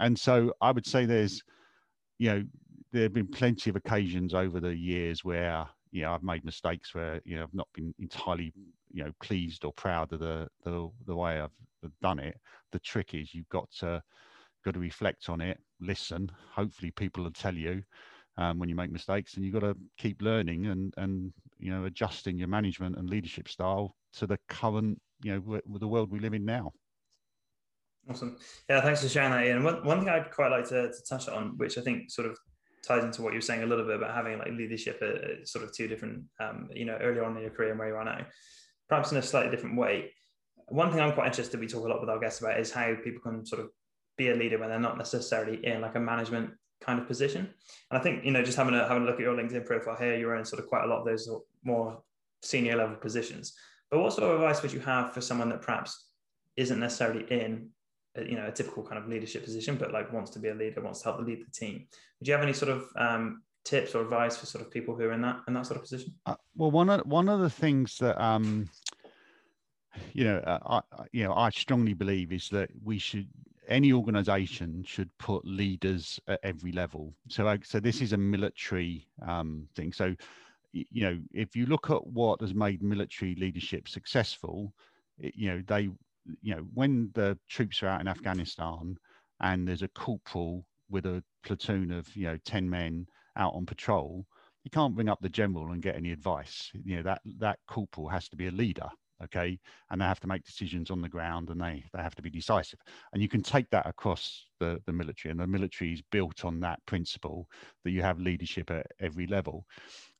and 0.00 0.18
so 0.18 0.52
i 0.60 0.70
would 0.70 0.86
say 0.86 1.06
there's 1.06 1.42
you 2.18 2.30
know 2.30 2.44
there 2.92 3.04
have 3.04 3.14
been 3.14 3.26
plenty 3.26 3.70
of 3.70 3.76
occasions 3.76 4.34
over 4.34 4.60
the 4.60 4.74
years 4.74 5.24
where 5.24 5.66
you 5.90 6.02
know 6.02 6.12
i've 6.12 6.22
made 6.22 6.44
mistakes 6.44 6.94
where 6.94 7.20
you 7.24 7.36
know 7.36 7.42
i've 7.42 7.54
not 7.54 7.68
been 7.74 7.94
entirely 7.98 8.52
you 8.92 9.04
know 9.04 9.12
pleased 9.22 9.64
or 9.64 9.72
proud 9.72 10.12
of 10.12 10.20
the 10.20 10.48
the, 10.64 10.88
the 11.06 11.14
way 11.14 11.40
I've 11.40 11.50
done 12.02 12.18
it. 12.18 12.38
The 12.72 12.78
trick 12.80 13.14
is 13.14 13.34
you've 13.34 13.48
got 13.48 13.70
to 13.80 14.02
got 14.64 14.74
to 14.74 14.80
reflect 14.80 15.28
on 15.28 15.40
it, 15.40 15.58
listen. 15.80 16.30
Hopefully, 16.52 16.90
people 16.90 17.24
will 17.24 17.30
tell 17.30 17.54
you 17.54 17.82
um, 18.36 18.58
when 18.58 18.68
you 18.68 18.74
make 18.74 18.90
mistakes, 18.90 19.34
and 19.34 19.44
you've 19.44 19.54
got 19.54 19.60
to 19.60 19.76
keep 19.98 20.22
learning 20.22 20.66
and 20.66 20.94
and 20.96 21.32
you 21.58 21.70
know 21.70 21.84
adjusting 21.84 22.38
your 22.38 22.48
management 22.48 22.96
and 22.96 23.08
leadership 23.08 23.48
style 23.48 23.94
to 24.14 24.26
the 24.26 24.38
current 24.48 25.00
you 25.22 25.34
know 25.34 25.60
with 25.66 25.80
the 25.80 25.88
world 25.88 26.10
we 26.10 26.18
live 26.18 26.34
in 26.34 26.44
now. 26.44 26.72
Awesome. 28.08 28.38
Yeah, 28.68 28.80
thanks 28.80 29.02
for 29.02 29.08
sharing 29.08 29.30
that, 29.30 29.44
Ian. 29.44 29.62
One, 29.62 29.84
one 29.84 30.00
thing 30.00 30.08
I'd 30.08 30.30
quite 30.30 30.50
like 30.50 30.66
to, 30.70 30.90
to 30.90 31.02
touch 31.06 31.28
on, 31.28 31.58
which 31.58 31.76
I 31.76 31.82
think 31.82 32.10
sort 32.10 32.28
of 32.28 32.38
ties 32.82 33.04
into 33.04 33.20
what 33.20 33.34
you 33.34 33.36
were 33.36 33.42
saying 33.42 33.62
a 33.62 33.66
little 33.66 33.84
bit 33.84 33.96
about 33.96 34.14
having 34.14 34.38
like 34.38 34.52
leadership 34.52 35.02
at, 35.02 35.46
sort 35.46 35.64
of 35.64 35.76
two 35.76 35.86
different, 35.86 36.24
um, 36.40 36.70
you 36.72 36.86
know, 36.86 36.96
earlier 37.00 37.24
on 37.24 37.36
in 37.36 37.42
your 37.42 37.50
career 37.50 37.70
and 37.70 37.78
where 37.78 37.88
you 37.88 37.94
are 37.94 38.04
now 38.04 38.24
perhaps 38.90 39.12
in 39.12 39.18
a 39.18 39.22
slightly 39.22 39.50
different 39.50 39.78
way. 39.78 40.12
One 40.68 40.90
thing 40.90 41.00
I'm 41.00 41.14
quite 41.14 41.28
interested, 41.28 41.58
we 41.58 41.68
talk 41.68 41.84
a 41.84 41.88
lot 41.88 42.00
with 42.00 42.10
our 42.10 42.18
guests 42.18 42.40
about, 42.40 42.60
is 42.60 42.70
how 42.70 42.94
people 43.02 43.22
can 43.22 43.46
sort 43.46 43.62
of 43.62 43.70
be 44.18 44.30
a 44.30 44.34
leader 44.34 44.58
when 44.58 44.68
they're 44.68 44.78
not 44.78 44.98
necessarily 44.98 45.64
in 45.64 45.80
like 45.80 45.94
a 45.94 46.00
management 46.00 46.50
kind 46.80 46.98
of 46.98 47.06
position. 47.06 47.48
And 47.90 47.98
I 47.98 48.02
think, 48.02 48.24
you 48.24 48.30
know, 48.30 48.42
just 48.42 48.56
having 48.56 48.74
a, 48.74 48.86
having 48.86 49.02
a 49.02 49.06
look 49.06 49.16
at 49.16 49.20
your 49.20 49.36
LinkedIn 49.36 49.66
profile 49.66 49.96
here, 49.96 50.16
you're 50.16 50.36
in 50.36 50.44
sort 50.44 50.62
of 50.62 50.68
quite 50.68 50.84
a 50.84 50.86
lot 50.86 51.00
of 51.00 51.06
those 51.06 51.28
more 51.64 52.02
senior 52.42 52.76
level 52.76 52.96
positions. 52.96 53.54
But 53.90 54.00
what 54.00 54.12
sort 54.12 54.30
of 54.30 54.40
advice 54.40 54.62
would 54.62 54.72
you 54.72 54.80
have 54.80 55.12
for 55.12 55.20
someone 55.20 55.48
that 55.50 55.62
perhaps 55.62 56.06
isn't 56.56 56.78
necessarily 56.78 57.24
in, 57.30 57.68
a, 58.16 58.24
you 58.24 58.36
know, 58.36 58.46
a 58.46 58.52
typical 58.52 58.82
kind 58.82 58.98
of 58.98 59.08
leadership 59.08 59.44
position, 59.44 59.76
but 59.76 59.92
like 59.92 60.12
wants 60.12 60.30
to 60.32 60.38
be 60.38 60.48
a 60.48 60.54
leader, 60.54 60.80
wants 60.80 61.00
to 61.00 61.06
help 61.06 61.20
lead 61.20 61.44
the 61.44 61.50
team? 61.50 61.86
Would 62.18 62.28
you 62.28 62.34
have 62.34 62.42
any 62.42 62.52
sort 62.52 62.70
of 62.70 62.84
um, 62.96 63.42
tips 63.64 63.94
or 63.94 64.02
advice 64.02 64.36
for 64.36 64.46
sort 64.46 64.64
of 64.64 64.70
people 64.70 64.94
who 64.96 65.04
are 65.04 65.12
in 65.12 65.22
that 65.22 65.40
in 65.48 65.54
that 65.54 65.66
sort 65.66 65.76
of 65.76 65.82
position? 65.82 66.14
Uh, 66.26 66.36
well, 66.56 66.70
one 66.70 66.90
of 66.90 67.06
one 67.06 67.28
of 67.28 67.40
the 67.40 67.50
things 67.50 67.98
that 67.98 68.20
um, 68.22 68.68
you 70.12 70.24
know, 70.24 70.38
uh, 70.38 70.80
I 70.90 71.04
you 71.12 71.24
know 71.24 71.34
I 71.34 71.50
strongly 71.50 71.94
believe 71.94 72.32
is 72.32 72.48
that 72.50 72.70
we 72.82 72.98
should 72.98 73.28
any 73.70 73.92
organization 73.92 74.84
should 74.84 75.10
put 75.18 75.44
leaders 75.44 76.20
at 76.28 76.40
every 76.42 76.72
level. 76.72 77.14
So, 77.28 77.56
so 77.64 77.80
this 77.80 78.00
is 78.00 78.12
a 78.12 78.18
military 78.18 79.06
um, 79.26 79.68
thing. 79.74 79.92
So, 79.92 80.14
you 80.72 81.02
know, 81.02 81.18
if 81.32 81.56
you 81.56 81.66
look 81.66 81.90
at 81.90 82.06
what 82.06 82.40
has 82.40 82.54
made 82.54 82.82
military 82.82 83.34
leadership 83.36 83.88
successful, 83.88 84.72
it, 85.18 85.34
you 85.36 85.50
know, 85.50 85.62
they, 85.66 85.82
you 86.42 86.54
know, 86.54 86.66
when 86.74 87.10
the 87.14 87.38
troops 87.48 87.82
are 87.82 87.88
out 87.88 88.00
in 88.00 88.08
Afghanistan 88.08 88.96
and 89.40 89.66
there's 89.66 89.82
a 89.82 89.88
corporal 89.88 90.66
with 90.90 91.06
a 91.06 91.22
platoon 91.44 91.90
of, 91.92 92.14
you 92.14 92.26
know, 92.26 92.36
10 92.44 92.68
men 92.68 93.06
out 93.36 93.54
on 93.54 93.64
patrol, 93.66 94.26
you 94.64 94.70
can't 94.70 94.94
bring 94.94 95.08
up 95.08 95.20
the 95.20 95.28
general 95.28 95.72
and 95.72 95.82
get 95.82 95.96
any 95.96 96.12
advice. 96.12 96.70
You 96.84 96.96
know 96.96 97.02
that 97.04 97.22
that 97.38 97.58
corporal 97.66 98.08
has 98.08 98.28
to 98.28 98.36
be 98.36 98.48
a 98.48 98.50
leader, 98.50 98.88
okay, 99.24 99.58
and 99.90 100.00
they 100.00 100.04
have 100.04 100.20
to 100.20 100.26
make 100.26 100.44
decisions 100.44 100.90
on 100.90 101.00
the 101.00 101.08
ground 101.08 101.50
and 101.50 101.60
they 101.60 101.84
they 101.92 102.02
have 102.02 102.14
to 102.16 102.22
be 102.22 102.30
decisive. 102.30 102.80
And 103.12 103.22
you 103.22 103.28
can 103.28 103.42
take 103.42 103.68
that 103.70 103.86
across 103.86 104.46
the 104.58 104.80
the 104.86 104.92
military, 104.92 105.30
and 105.30 105.40
the 105.40 105.46
military 105.46 105.92
is 105.92 106.02
built 106.10 106.44
on 106.44 106.60
that 106.60 106.84
principle 106.86 107.48
that 107.84 107.90
you 107.90 108.02
have 108.02 108.18
leadership 108.20 108.70
at 108.70 108.86
every 109.00 109.26
level. 109.26 109.66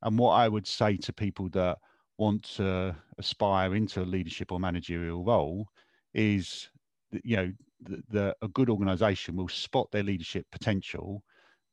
And 0.02 0.18
what 0.18 0.32
I 0.32 0.48
would 0.48 0.66
say 0.66 0.96
to 0.98 1.12
people 1.12 1.48
that 1.50 1.78
want 2.18 2.42
to 2.56 2.94
aspire 3.18 3.74
into 3.74 4.02
a 4.02 4.04
leadership 4.04 4.52
or 4.52 4.60
managerial 4.60 5.24
role 5.24 5.66
is 6.14 6.68
you 7.24 7.36
know 7.36 7.52
the, 7.82 8.02
the, 8.10 8.36
a 8.42 8.48
good 8.48 8.68
organization 8.68 9.36
will 9.36 9.48
spot 9.48 9.90
their 9.90 10.02
leadership 10.02 10.46
potential 10.52 11.22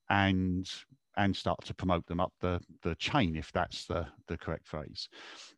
and 0.09 0.69
and 1.17 1.35
start 1.35 1.59
to 1.65 1.73
promote 1.73 2.05
them 2.05 2.19
up 2.19 2.31
the 2.39 2.61
the 2.83 2.95
chain 2.95 3.35
if 3.35 3.51
that's 3.51 3.85
the 3.85 4.05
the 4.27 4.37
correct 4.37 4.67
phrase. 4.67 5.09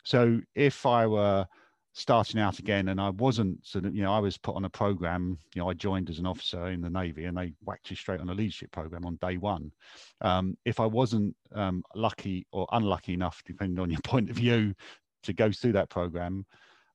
So 0.04 0.40
if 0.56 0.86
i 0.86 1.06
were 1.06 1.46
starting 1.94 2.40
out 2.40 2.60
again 2.60 2.90
and 2.90 3.02
i 3.02 3.10
wasn't 3.10 3.58
you 3.74 4.04
know 4.04 4.14
i 4.14 4.20
was 4.20 4.38
put 4.38 4.56
on 4.56 4.64
a 4.64 4.70
program 4.70 5.38
you 5.56 5.62
know 5.62 5.70
i 5.70 5.74
joined 5.74 6.10
as 6.10 6.20
an 6.20 6.26
officer 6.26 6.68
in 6.68 6.82
the 6.82 6.90
navy 6.90 7.26
and 7.26 7.36
they 7.36 7.52
whacked 7.66 7.90
you 7.90 7.96
straight 7.96 8.22
on 8.22 8.30
a 8.30 8.34
leadership 8.34 8.72
program 8.72 9.06
on 9.06 9.18
day 9.22 9.38
one. 9.38 9.72
Um, 10.22 10.56
if 10.66 10.80
i 10.80 10.86
wasn't 10.86 11.36
um, 11.54 11.84
lucky 11.96 12.46
or 12.52 12.68
unlucky 12.72 13.14
enough 13.14 13.42
depending 13.46 13.80
on 13.80 13.90
your 13.90 14.02
point 14.04 14.30
of 14.30 14.36
view 14.36 14.74
to 15.24 15.34
go 15.34 15.52
through 15.52 15.74
that 15.74 15.90
program 15.90 16.46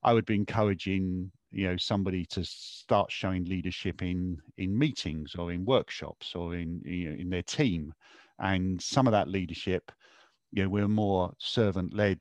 i 0.04 0.12
would 0.12 0.26
be 0.26 0.34
encouraging 0.34 1.30
you 1.54 1.68
know 1.68 1.76
somebody 1.76 2.26
to 2.26 2.44
start 2.44 3.10
showing 3.10 3.44
leadership 3.44 4.02
in 4.02 4.36
in 4.58 4.76
meetings 4.76 5.34
or 5.36 5.52
in 5.52 5.64
workshops 5.64 6.34
or 6.34 6.54
in 6.54 6.82
you 6.84 7.10
know, 7.10 7.16
in 7.16 7.30
their 7.30 7.42
team. 7.42 7.92
And 8.40 8.82
some 8.82 9.06
of 9.06 9.12
that 9.12 9.28
leadership 9.28 9.92
you 10.52 10.64
know 10.64 10.68
we're 10.68 10.88
more 10.88 11.32
servant 11.38 11.94
led 11.94 12.18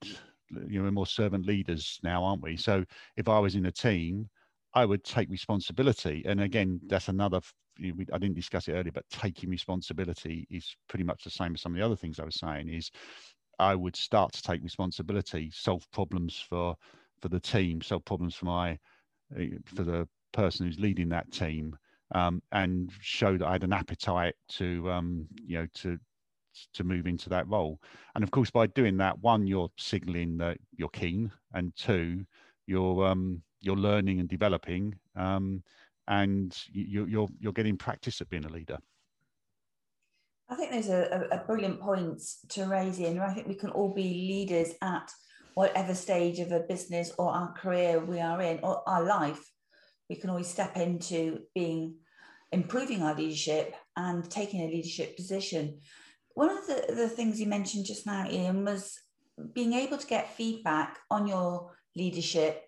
you 0.68 0.78
know 0.78 0.84
we're 0.84 0.92
more 0.92 1.08
servant 1.08 1.46
leaders 1.46 2.00
now 2.04 2.24
aren't 2.24 2.44
we? 2.44 2.56
So 2.58 2.86
if 3.18 3.28
i 3.28 3.40
was 3.40 3.56
in 3.56 3.66
a 3.66 3.72
team 3.72 4.30
i 4.76 4.86
would 4.86 5.04
take 5.04 5.30
responsibility. 5.30 6.24
And 6.26 6.42
again 6.42 6.80
that's 6.88 7.08
another 7.08 7.42
i 7.82 8.18
didn't 8.20 8.36
discuss 8.36 8.68
it 8.68 8.74
earlier 8.74 8.92
but 8.92 9.10
taking 9.10 9.50
responsibility 9.50 10.48
is 10.52 10.76
pretty 10.88 11.04
much 11.04 11.24
the 11.24 11.32
same 11.32 11.56
as 11.56 11.62
some 11.62 11.74
of 11.74 11.80
the 11.80 11.86
other 11.86 11.96
things 11.96 12.20
i 12.20 12.24
was 12.24 12.40
saying 12.40 12.70
is 12.70 12.92
i 13.58 13.74
would 13.74 13.96
start 13.96 14.32
to 14.32 14.44
take 14.44 14.62
responsibility 14.62 15.50
solve 15.52 15.90
problems 15.92 16.40
for 16.48 16.76
for 17.24 17.30
the 17.30 17.40
team 17.40 17.82
solve 17.82 18.04
problems 18.04 18.36
for 18.36 18.46
my 18.48 18.78
for 19.66 19.84
the 19.84 20.06
person 20.34 20.66
who's 20.66 20.78
leading 20.78 21.08
that 21.08 21.32
team 21.32 21.74
um, 22.14 22.44
and 22.52 22.92
show 23.00 23.38
that 23.38 23.48
I 23.48 23.54
had 23.54 23.64
an 23.64 23.72
appetite 23.72 24.36
to 24.58 24.92
um, 24.92 25.26
you 25.46 25.60
know 25.60 25.68
to 25.76 25.98
to 26.74 26.84
move 26.84 27.08
into 27.08 27.30
that 27.30 27.48
role. 27.48 27.80
And 28.14 28.24
of 28.24 28.30
course, 28.30 28.52
by 28.52 28.68
doing 28.68 28.98
that, 28.98 29.18
one, 29.20 29.48
you're 29.48 29.72
signaling 29.78 30.38
that 30.38 30.58
you're 30.76 30.90
keen, 30.90 31.32
and 31.54 31.74
two, 31.78 32.26
you're 32.68 33.08
um, 33.08 33.42
you're 33.62 33.78
learning 33.78 34.20
and 34.20 34.28
developing, 34.28 34.94
um, 35.16 35.64
and 36.10 36.54
you, 36.74 37.06
you're 37.06 37.30
you're 37.40 37.54
getting 37.54 37.78
practice 37.78 38.20
at 38.20 38.30
being 38.30 38.46
a 38.46 38.50
leader. 38.50 38.78
I 40.50 40.56
think 40.56 40.72
there's 40.72 40.90
a, 40.90 41.30
a 41.32 41.38
brilliant 41.38 41.80
point 41.80 42.22
to 42.50 42.66
raise 42.66 43.00
in. 43.00 43.18
I 43.20 43.34
think 43.34 43.48
we 43.48 43.56
can 43.56 43.70
all 43.70 43.94
be 43.94 44.04
leaders 44.04 44.74
at 44.82 45.10
whatever 45.54 45.94
stage 45.94 46.40
of 46.40 46.52
a 46.52 46.60
business 46.60 47.12
or 47.18 47.32
our 47.32 47.54
career 47.54 48.00
we 48.00 48.20
are 48.20 48.42
in 48.42 48.60
or 48.64 48.88
our 48.88 49.04
life. 49.04 49.52
We 50.10 50.16
can 50.16 50.30
always 50.30 50.48
step 50.48 50.78
into 50.78 51.42
being 51.56 51.96
improving 52.52 53.02
our 53.02 53.16
leadership 53.16 53.76
and 53.96 54.30
taking 54.30 54.62
a 54.62 54.68
leadership 54.68 55.16
position. 55.16 55.80
One 56.36 56.50
of 56.50 56.66
the, 56.68 56.94
the 56.94 57.10
things 57.10 57.40
you 57.40 57.48
mentioned 57.48 57.86
just 57.86 58.06
now, 58.06 58.30
Ian, 58.30 58.66
was 58.66 59.00
being 59.54 59.74
able 59.74 59.98
to 59.98 60.08
get 60.08 60.36
feedback 60.36 61.00
on 61.10 61.28
your 61.28 61.72
leadership. 61.96 62.64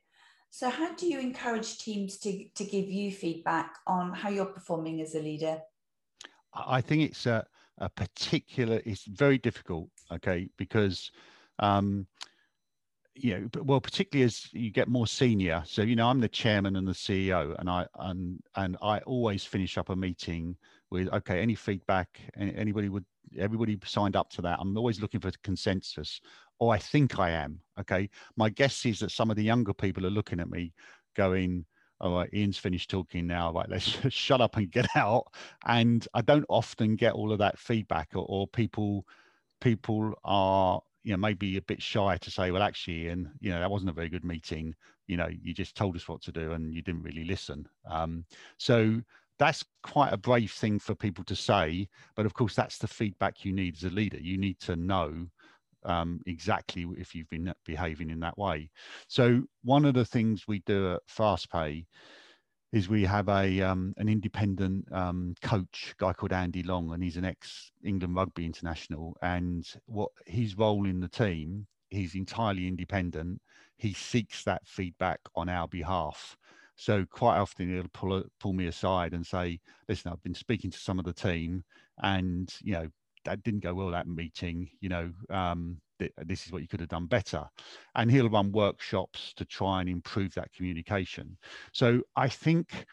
So, 0.49 0.69
how 0.69 0.95
do 0.95 1.07
you 1.07 1.19
encourage 1.19 1.79
teams 1.79 2.17
to, 2.19 2.47
to 2.55 2.63
give 2.63 2.89
you 2.89 3.11
feedback 3.11 3.75
on 3.85 4.13
how 4.13 4.29
you're 4.29 4.45
performing 4.45 5.01
as 5.01 5.13
a 5.15 5.19
leader? 5.19 5.59
I 6.53 6.81
think 6.81 7.03
it's 7.03 7.25
a, 7.25 7.45
a 7.77 7.89
particular, 7.89 8.81
it's 8.85 9.03
very 9.03 9.37
difficult, 9.37 9.89
okay, 10.11 10.49
because 10.57 11.11
um, 11.59 12.07
you 13.15 13.39
know, 13.39 13.61
well, 13.63 13.79
particularly 13.79 14.25
as 14.25 14.49
you 14.51 14.71
get 14.71 14.87
more 14.89 15.07
senior. 15.07 15.63
So, 15.65 15.81
you 15.81 15.95
know, 15.95 16.07
I'm 16.07 16.19
the 16.19 16.27
chairman 16.27 16.75
and 16.75 16.87
the 16.87 16.91
CEO, 16.93 17.55
and 17.59 17.69
I 17.69 17.85
and 17.99 18.39
and 18.55 18.77
I 18.81 18.99
always 18.99 19.45
finish 19.45 19.77
up 19.77 19.89
a 19.89 19.95
meeting 19.95 20.57
with, 20.91 21.11
okay, 21.13 21.41
any 21.41 21.55
feedback, 21.55 22.19
anybody 22.37 22.89
would, 22.89 23.05
everybody 23.37 23.79
signed 23.85 24.15
up 24.15 24.29
to 24.31 24.41
that. 24.41 24.59
I'm 24.59 24.77
always 24.77 24.99
looking 24.99 25.21
for 25.21 25.31
consensus, 25.43 26.19
or 26.59 26.73
I 26.73 26.77
think 26.77 27.17
I 27.17 27.31
am. 27.31 27.59
Okay, 27.79 28.09
my 28.35 28.49
guess 28.49 28.85
is 28.85 28.99
that 28.99 29.11
some 29.11 29.31
of 29.31 29.37
the 29.37 29.43
younger 29.43 29.73
people 29.73 30.05
are 30.05 30.11
looking 30.11 30.39
at 30.41 30.49
me, 30.49 30.73
going, 31.15 31.65
all 32.01 32.17
right, 32.17 32.29
Ian's 32.33 32.57
finished 32.57 32.89
talking 32.89 33.25
now. 33.27 33.53
Right, 33.53 33.69
let's 33.69 33.85
shut 34.13 34.41
up 34.41 34.57
and 34.57 34.69
get 34.69 34.87
out. 34.95 35.27
And 35.65 36.05
I 36.13 36.21
don't 36.21 36.45
often 36.49 36.97
get 36.97 37.13
all 37.13 37.31
of 37.31 37.39
that 37.39 37.59
feedback, 37.59 38.09
or, 38.13 38.25
or 38.27 38.47
people 38.47 39.05
people 39.61 40.13
are 40.23 40.81
you 41.05 41.11
know 41.11 41.17
maybe 41.17 41.55
a 41.55 41.61
bit 41.61 41.81
shy 41.81 42.17
to 42.17 42.31
say 42.31 42.49
well 42.49 42.63
actually 42.63 43.09
and 43.09 43.29
you 43.39 43.51
know 43.51 43.59
that 43.59 43.69
wasn't 43.69 43.89
a 43.89 43.93
very 43.93 44.09
good 44.09 44.25
meeting. 44.25 44.75
You 45.07 45.17
know 45.17 45.29
you 45.29 45.53
just 45.53 45.75
told 45.75 45.95
us 45.95 46.09
what 46.09 46.21
to 46.23 46.31
do 46.31 46.53
and 46.53 46.73
you 46.73 46.81
didn't 46.81 47.03
really 47.03 47.23
listen. 47.23 47.67
Um, 47.89 48.25
so 48.57 48.99
that's 49.37 49.63
quite 49.83 50.11
a 50.13 50.17
brave 50.17 50.51
thing 50.51 50.79
for 50.79 50.95
people 50.95 51.23
to 51.25 51.35
say 51.35 51.87
but 52.15 52.25
of 52.25 52.33
course 52.33 52.55
that's 52.55 52.77
the 52.77 52.87
feedback 52.87 53.45
you 53.45 53.53
need 53.53 53.75
as 53.77 53.83
a 53.83 53.89
leader. 53.89 54.17
You 54.19 54.37
need 54.37 54.59
to 54.61 54.75
know 54.75 55.27
um, 55.83 56.21
exactly 56.25 56.87
if 56.97 57.13
you've 57.13 57.29
been 57.29 57.53
behaving 57.65 58.09
in 58.09 58.19
that 58.21 58.37
way. 58.37 58.71
So 59.07 59.43
one 59.63 59.85
of 59.85 59.93
the 59.93 60.05
things 60.05 60.47
we 60.47 60.59
do 60.65 60.93
at 60.93 61.01
fastpay 61.07 61.85
is 62.75 62.89
we 62.89 63.05
have 63.05 63.29
a 63.29 63.61
um, 63.61 63.93
an 63.95 64.09
independent 64.09 64.91
um, 64.91 65.33
coach, 65.41 65.95
guy 65.97 66.11
called 66.11 66.33
Andy 66.33 66.61
Long, 66.61 66.93
and 66.93 67.01
he's 67.01 67.15
an 67.15 67.23
ex 67.23 67.71
England 67.85 68.15
rugby 68.15 68.45
international. 68.45 69.15
And 69.21 69.65
what 69.85 70.11
his 70.25 70.57
role 70.57 70.85
in 70.85 70.99
the 70.99 71.07
team, 71.07 71.67
he's 71.89 72.15
entirely 72.15 72.67
independent. 72.67 73.41
He 73.77 73.93
seeks 73.93 74.43
that 74.43 74.67
feedback 74.67 75.21
on 75.35 75.47
our 75.47 75.69
behalf. 75.69 76.35
So 76.75 77.05
quite 77.09 77.37
often 77.37 77.73
he'll 77.73 77.87
pull 77.93 78.23
pull 78.41 78.51
me 78.51 78.67
aside 78.67 79.13
and 79.13 79.25
say, 79.25 79.61
"Listen, 79.87 80.11
I've 80.11 80.23
been 80.23 80.33
speaking 80.35 80.69
to 80.71 80.77
some 80.77 80.99
of 80.99 81.05
the 81.05 81.13
team, 81.13 81.63
and 82.03 82.53
you 82.61 82.73
know 82.73 82.87
that 83.25 83.43
didn't 83.43 83.63
go 83.63 83.73
well 83.73 83.91
that 83.91 84.07
meeting. 84.07 84.69
You 84.79 84.89
know, 84.89 85.11
um, 85.29 85.77
this 86.25 86.45
is 86.45 86.51
what 86.51 86.61
you 86.61 86.67
could 86.67 86.79
have 86.79 86.89
done 86.89 87.05
better 87.05 87.43
and 87.95 88.11
he'll 88.11 88.29
run 88.29 88.51
workshops 88.51 89.33
to 89.35 89.45
try 89.45 89.79
and 89.79 89.89
improve 89.89 90.33
that 90.33 90.51
communication 90.53 91.37
so 91.73 92.01
i 92.15 92.27
think 92.27 92.85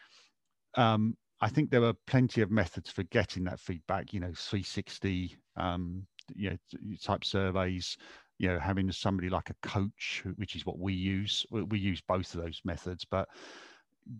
um, 0.75 1.15
i 1.41 1.49
think 1.49 1.69
there 1.69 1.83
are 1.83 1.93
plenty 2.07 2.41
of 2.41 2.51
methods 2.51 2.89
for 2.89 3.03
getting 3.03 3.43
that 3.43 3.59
feedback 3.59 4.13
you 4.13 4.19
know 4.19 4.31
360 4.35 5.35
um, 5.57 6.05
you 6.33 6.49
know 6.49 6.57
type 7.01 7.25
surveys 7.25 7.97
you 8.39 8.47
know 8.47 8.59
having 8.59 8.91
somebody 8.91 9.29
like 9.29 9.49
a 9.49 9.67
coach 9.67 10.23
which 10.37 10.55
is 10.55 10.65
what 10.65 10.79
we 10.79 10.93
use 10.93 11.45
we 11.51 11.79
use 11.79 12.01
both 12.07 12.33
of 12.33 12.41
those 12.41 12.61
methods 12.63 13.05
but 13.09 13.27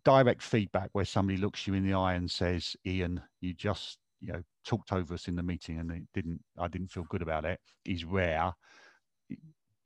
direct 0.05 0.41
feedback 0.41 0.89
where 0.93 1.05
somebody 1.05 1.38
looks 1.38 1.67
you 1.67 1.74
in 1.74 1.86
the 1.86 1.93
eye 1.93 2.13
and 2.13 2.29
says 2.29 2.75
ian 2.86 3.22
you 3.41 3.53
just 3.53 3.98
you 4.24 4.34
know 4.34 4.42
talked 4.65 4.92
over 4.94 5.13
us 5.13 5.27
in 5.27 5.36
the 5.36 5.44
meeting 5.44 5.80
and 5.80 5.92
it 5.92 6.03
didn't 6.13 6.42
i 6.58 6.68
didn't 6.68 6.92
feel 6.92 7.03
good 7.10 7.22
about 7.22 7.46
it 7.46 7.60
is 7.86 8.06
rare. 8.06 8.53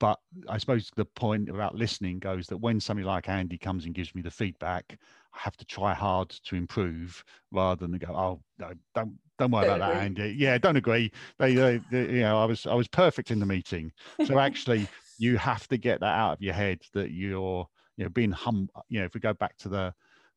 But 0.00 0.20
i 0.48 0.58
suppose 0.58 0.90
the 0.94 1.04
point 1.04 1.48
about 1.50 1.74
listening 1.74 2.20
goes 2.20 2.46
that 2.46 2.58
when 2.58 2.78
somebody 2.78 3.04
like 3.04 3.28
andy 3.28 3.58
comes 3.58 3.84
and 3.84 3.94
gives 3.94 4.14
me 4.14 4.22
the 4.22 4.30
feedback 4.30 4.96
i 5.34 5.38
have 5.40 5.56
to 5.56 5.64
try 5.64 5.92
hard 5.92 6.30
to 6.30 6.54
improve 6.54 7.24
rather 7.50 7.86
than 7.86 7.98
go 7.98 8.14
oh 8.14 8.40
no 8.60 8.72
don't 8.94 9.18
don't 9.38 9.50
worry 9.50 9.66
don't 9.66 9.76
about 9.76 9.88
agree. 9.88 9.98
that 9.98 10.04
andy. 10.04 10.34
Yeah 10.38 10.58
don't 10.58 10.76
agree. 10.76 11.10
They, 11.38 11.54
they, 11.54 11.80
they, 11.90 12.02
you 12.02 12.20
know 12.20 12.38
i 12.38 12.44
was 12.44 12.66
i 12.66 12.74
was 12.74 12.86
perfect 12.88 13.32
in 13.32 13.40
the 13.40 13.46
meeting. 13.46 13.92
So 14.24 14.38
actually 14.38 14.88
you 15.18 15.36
have 15.36 15.66
to 15.68 15.76
get 15.76 15.98
that 16.00 16.16
out 16.16 16.34
of 16.34 16.42
your 16.42 16.54
head 16.54 16.80
that 16.94 17.10
you're 17.10 17.66
you 17.96 18.04
know 18.04 18.10
being 18.10 18.30
hum 18.30 18.68
you 18.88 19.00
know 19.00 19.06
if 19.06 19.14
we 19.14 19.20
go 19.20 19.34
back 19.34 19.56
to 19.58 19.68
the 19.68 19.92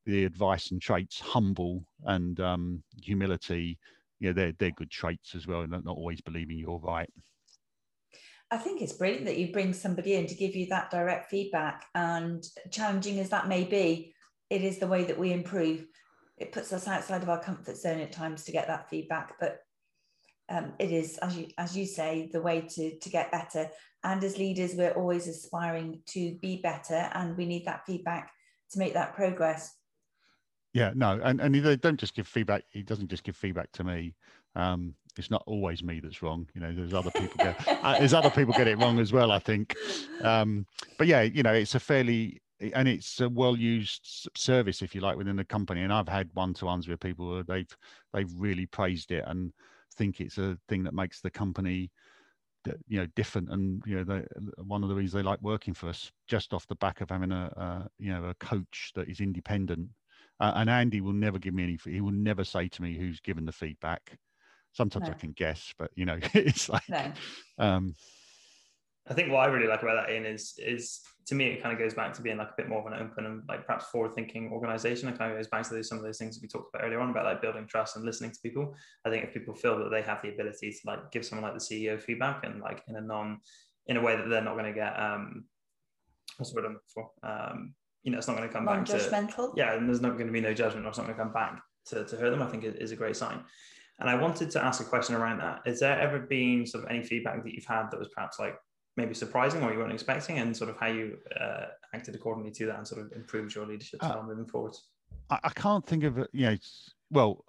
the 0.05 0.25
advice 0.25 0.71
and 0.71 0.81
traits 0.81 1.19
humble 1.19 1.83
and 2.05 2.39
um, 2.39 2.83
humility 3.01 3.77
know 4.19 4.33
they're 4.33 4.53
they're 4.59 4.71
good 4.71 4.91
traits 4.91 5.35
as 5.35 5.47
well 5.47 5.65
not 5.67 5.85
always 5.87 6.21
believing 6.21 6.57
you're 6.57 6.79
right 6.79 7.09
I 8.51 8.57
think 8.57 8.81
it's 8.81 8.93
brilliant 8.93 9.25
that 9.25 9.37
you 9.37 9.53
bring 9.53 9.73
somebody 9.73 10.15
in 10.15 10.27
to 10.27 10.35
give 10.35 10.57
you 10.57 10.67
that 10.67 10.91
direct 10.91 11.29
feedback 11.29 11.85
and 11.95 12.45
challenging 12.69 13.19
as 13.19 13.29
that 13.29 13.47
may 13.47 13.63
be, 13.63 14.13
it 14.49 14.61
is 14.61 14.77
the 14.77 14.87
way 14.87 15.05
that 15.05 15.17
we 15.17 15.31
improve. 15.31 15.85
It 16.37 16.51
puts 16.51 16.73
us 16.73 16.85
outside 16.85 17.23
of 17.23 17.29
our 17.29 17.41
comfort 17.41 17.77
zone 17.77 18.01
at 18.01 18.11
times 18.11 18.43
to 18.43 18.51
get 18.51 18.67
that 18.67 18.89
feedback, 18.89 19.35
but 19.39 19.59
um, 20.49 20.73
it 20.79 20.91
is, 20.91 21.17
as 21.19 21.37
you 21.37 21.47
as 21.57 21.77
you 21.77 21.85
say, 21.85 22.29
the 22.33 22.41
way 22.41 22.59
to 22.61 22.99
to 22.99 23.09
get 23.09 23.31
better. 23.31 23.69
And 24.03 24.21
as 24.21 24.37
leaders, 24.37 24.75
we're 24.75 24.91
always 24.91 25.29
aspiring 25.29 26.01
to 26.07 26.35
be 26.41 26.59
better, 26.61 27.09
and 27.13 27.37
we 27.37 27.45
need 27.45 27.65
that 27.67 27.85
feedback 27.85 28.31
to 28.71 28.79
make 28.79 28.93
that 28.95 29.15
progress. 29.15 29.73
Yeah, 30.73 30.91
no, 30.95 31.19
and 31.23 31.41
and 31.41 31.53
they 31.53 31.75
don't 31.75 31.99
just 31.99 32.15
give 32.15 32.27
feedback. 32.27 32.63
He 32.69 32.81
doesn't 32.81 33.09
just 33.09 33.23
give 33.23 33.35
feedback 33.35 33.71
to 33.73 33.83
me. 33.83 34.15
Um, 34.55 34.95
it's 35.17 35.29
not 35.29 35.43
always 35.45 35.83
me 35.83 35.99
that's 35.99 36.21
wrong. 36.21 36.47
You 36.53 36.61
know, 36.61 36.73
there's 36.73 36.93
other 36.93 37.11
people 37.11 37.35
get 37.37 37.67
uh, 37.67 37.99
there's 37.99 38.13
other 38.13 38.29
people 38.29 38.53
get 38.53 38.67
it 38.67 38.77
wrong 38.77 38.99
as 38.99 39.11
well. 39.11 39.31
I 39.31 39.39
think, 39.39 39.75
um, 40.21 40.65
but 40.97 41.07
yeah, 41.07 41.21
you 41.21 41.43
know, 41.43 41.53
it's 41.53 41.75
a 41.75 41.79
fairly 41.79 42.41
and 42.73 42.87
it's 42.87 43.19
a 43.19 43.27
well 43.27 43.57
used 43.57 44.29
service 44.35 44.81
if 44.81 44.95
you 44.95 45.01
like 45.01 45.17
within 45.17 45.35
the 45.35 45.43
company. 45.43 45.81
And 45.81 45.91
I've 45.91 46.07
had 46.07 46.29
one 46.33 46.53
to 46.55 46.65
ones 46.65 46.87
with 46.87 46.99
people 47.01 47.29
where 47.29 47.43
they've 47.43 47.77
they've 48.13 48.31
really 48.37 48.65
praised 48.65 49.11
it 49.11 49.25
and 49.27 49.51
think 49.95 50.21
it's 50.21 50.37
a 50.37 50.57
thing 50.69 50.83
that 50.83 50.93
makes 50.93 51.19
the 51.19 51.29
company 51.29 51.91
you 52.87 52.99
know 52.99 53.07
different 53.15 53.49
and 53.49 53.81
you 53.87 53.95
know 53.95 54.03
they, 54.03 54.23
one 54.63 54.83
of 54.83 54.89
the 54.89 54.95
reasons 54.95 55.13
they 55.13 55.27
like 55.27 55.41
working 55.41 55.73
for 55.73 55.89
us 55.89 56.11
just 56.27 56.53
off 56.53 56.67
the 56.67 56.75
back 56.75 57.01
of 57.01 57.09
having 57.09 57.31
a, 57.31 57.45
a 57.57 57.89
you 57.97 58.13
know 58.13 58.25
a 58.25 58.35
coach 58.35 58.91
that 58.95 59.09
is 59.09 59.19
independent 59.19 59.89
uh, 60.41 60.53
and 60.55 60.69
andy 60.69 61.01
will 61.01 61.13
never 61.13 61.39
give 61.39 61.53
me 61.53 61.63
any 61.63 61.79
he 61.85 62.01
will 62.01 62.11
never 62.11 62.43
say 62.43 62.67
to 62.67 62.81
me 62.81 62.97
who's 62.97 63.19
given 63.21 63.45
the 63.45 63.51
feedback 63.51 64.17
sometimes 64.73 65.07
no. 65.07 65.11
i 65.11 65.15
can 65.15 65.31
guess 65.31 65.73
but 65.77 65.91
you 65.95 66.05
know 66.05 66.17
it's 66.33 66.67
like 66.69 66.87
no. 66.89 67.11
um 67.57 67.93
I 69.09 69.13
think 69.13 69.31
what 69.31 69.39
I 69.39 69.47
really 69.47 69.67
like 69.67 69.81
about 69.81 70.05
that 70.05 70.13
Ian 70.13 70.25
is 70.25 70.53
is 70.57 71.01
to 71.25 71.35
me 71.35 71.47
it 71.47 71.61
kind 71.61 71.73
of 71.73 71.79
goes 71.79 71.93
back 71.93 72.13
to 72.13 72.21
being 72.21 72.37
like 72.37 72.49
a 72.49 72.55
bit 72.55 72.69
more 72.69 72.79
of 72.79 72.91
an 72.91 72.99
open 72.99 73.25
and 73.25 73.43
like 73.47 73.65
perhaps 73.65 73.87
forward 73.87 74.13
thinking 74.15 74.51
organization. 74.51 75.09
It 75.09 75.17
kind 75.17 75.31
of 75.31 75.37
goes 75.37 75.47
back 75.47 75.63
to 75.63 75.73
those, 75.73 75.89
some 75.89 75.97
of 75.97 76.03
those 76.03 76.17
things 76.17 76.39
we 76.41 76.47
talked 76.47 76.73
about 76.73 76.85
earlier 76.85 76.99
on 76.99 77.09
about 77.09 77.25
like 77.25 77.41
building 77.41 77.67
trust 77.67 77.95
and 77.95 78.05
listening 78.05 78.31
to 78.31 78.39
people. 78.43 78.75
I 79.05 79.09
think 79.09 79.23
if 79.23 79.33
people 79.33 79.55
feel 79.55 79.77
that 79.79 79.89
they 79.89 80.01
have 80.03 80.21
the 80.21 80.29
ability 80.29 80.71
to 80.71 80.79
like 80.85 81.11
give 81.11 81.25
someone 81.25 81.43
like 81.51 81.59
the 81.59 81.65
CEO 81.65 82.01
feedback 82.01 82.45
and 82.45 82.61
like 82.61 82.83
in 82.87 82.95
a 82.95 83.01
non 83.01 83.39
in 83.87 83.97
a 83.97 84.01
way 84.01 84.15
that 84.15 84.29
they're 84.29 84.43
not 84.43 84.53
going 84.53 84.65
to 84.65 84.73
get 84.73 84.93
um 84.99 85.45
what's 86.37 86.51
the 86.51 86.55
word 86.55 86.65
I'm 86.65 86.73
looking 86.73 86.87
for 86.93 87.11
um 87.23 87.73
you 88.03 88.11
know 88.11 88.17
it's 88.17 88.27
not 88.27 88.37
going 88.37 88.47
to 88.47 88.53
come 88.53 88.65
back 88.65 88.85
to 88.85 88.93
yeah 89.55 89.73
and 89.75 89.87
there's 89.87 90.01
not 90.01 90.13
going 90.13 90.27
to 90.27 90.33
be 90.33 90.41
no 90.41 90.53
judgment 90.53 90.85
or 90.85 90.89
it's 90.89 90.97
not 90.97 91.05
going 91.05 91.17
to 91.17 91.23
come 91.23 91.33
back 91.33 91.61
to, 91.85 92.05
to 92.05 92.17
hurt 92.17 92.31
them. 92.31 92.41
I 92.41 92.47
think 92.47 92.63
it 92.63 92.77
is 92.79 92.91
a 92.91 92.95
great 92.95 93.15
sign. 93.15 93.43
And 93.99 94.09
I 94.09 94.15
wanted 94.15 94.49
to 94.51 94.63
ask 94.63 94.81
a 94.81 94.83
question 94.83 95.15
around 95.15 95.39
that. 95.39 95.61
Is 95.65 95.79
there 95.79 95.99
ever 95.99 96.19
been 96.19 96.65
sort 96.65 96.83
of 96.83 96.89
any 96.89 97.03
feedback 97.03 97.43
that 97.43 97.53
you've 97.53 97.65
had 97.65 97.91
that 97.91 97.99
was 97.99 98.09
perhaps 98.09 98.39
like 98.39 98.55
maybe 98.97 99.13
surprising 99.13 99.63
or 99.63 99.71
you 99.71 99.79
weren't 99.79 99.93
expecting 99.93 100.39
and 100.39 100.55
sort 100.55 100.69
of 100.69 100.77
how 100.77 100.87
you 100.87 101.17
uh, 101.39 101.65
acted 101.93 102.15
accordingly 102.15 102.51
to 102.51 102.65
that 102.65 102.77
and 102.77 102.87
sort 102.87 103.01
of 103.01 103.11
improved 103.13 103.53
your 103.53 103.65
leadership 103.65 104.03
uh, 104.03 104.07
style 104.07 104.21
uh, 104.21 104.23
moving 104.23 104.45
forward 104.45 104.73
I, 105.29 105.39
I, 105.45 105.49
can't 105.49 105.85
think 105.85 106.03
of 106.03 106.17
it 106.17 106.29
you 106.33 106.47
know 106.47 106.57
well 107.09 107.45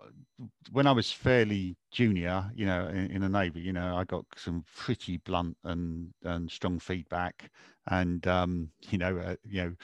when 0.70 0.86
i 0.86 0.92
was 0.92 1.10
fairly 1.10 1.76
junior 1.90 2.48
you 2.54 2.64
know 2.64 2.86
in, 2.86 3.10
in, 3.10 3.22
the 3.22 3.28
navy 3.28 3.58
you 3.58 3.72
know 3.72 3.96
i 3.96 4.04
got 4.04 4.24
some 4.36 4.64
pretty 4.76 5.16
blunt 5.16 5.56
and 5.64 6.12
and 6.22 6.48
strong 6.48 6.78
feedback 6.78 7.50
and 7.88 8.24
um 8.28 8.68
you 8.90 8.98
know 8.98 9.16
uh, 9.18 9.34
you 9.44 9.62
know 9.62 9.74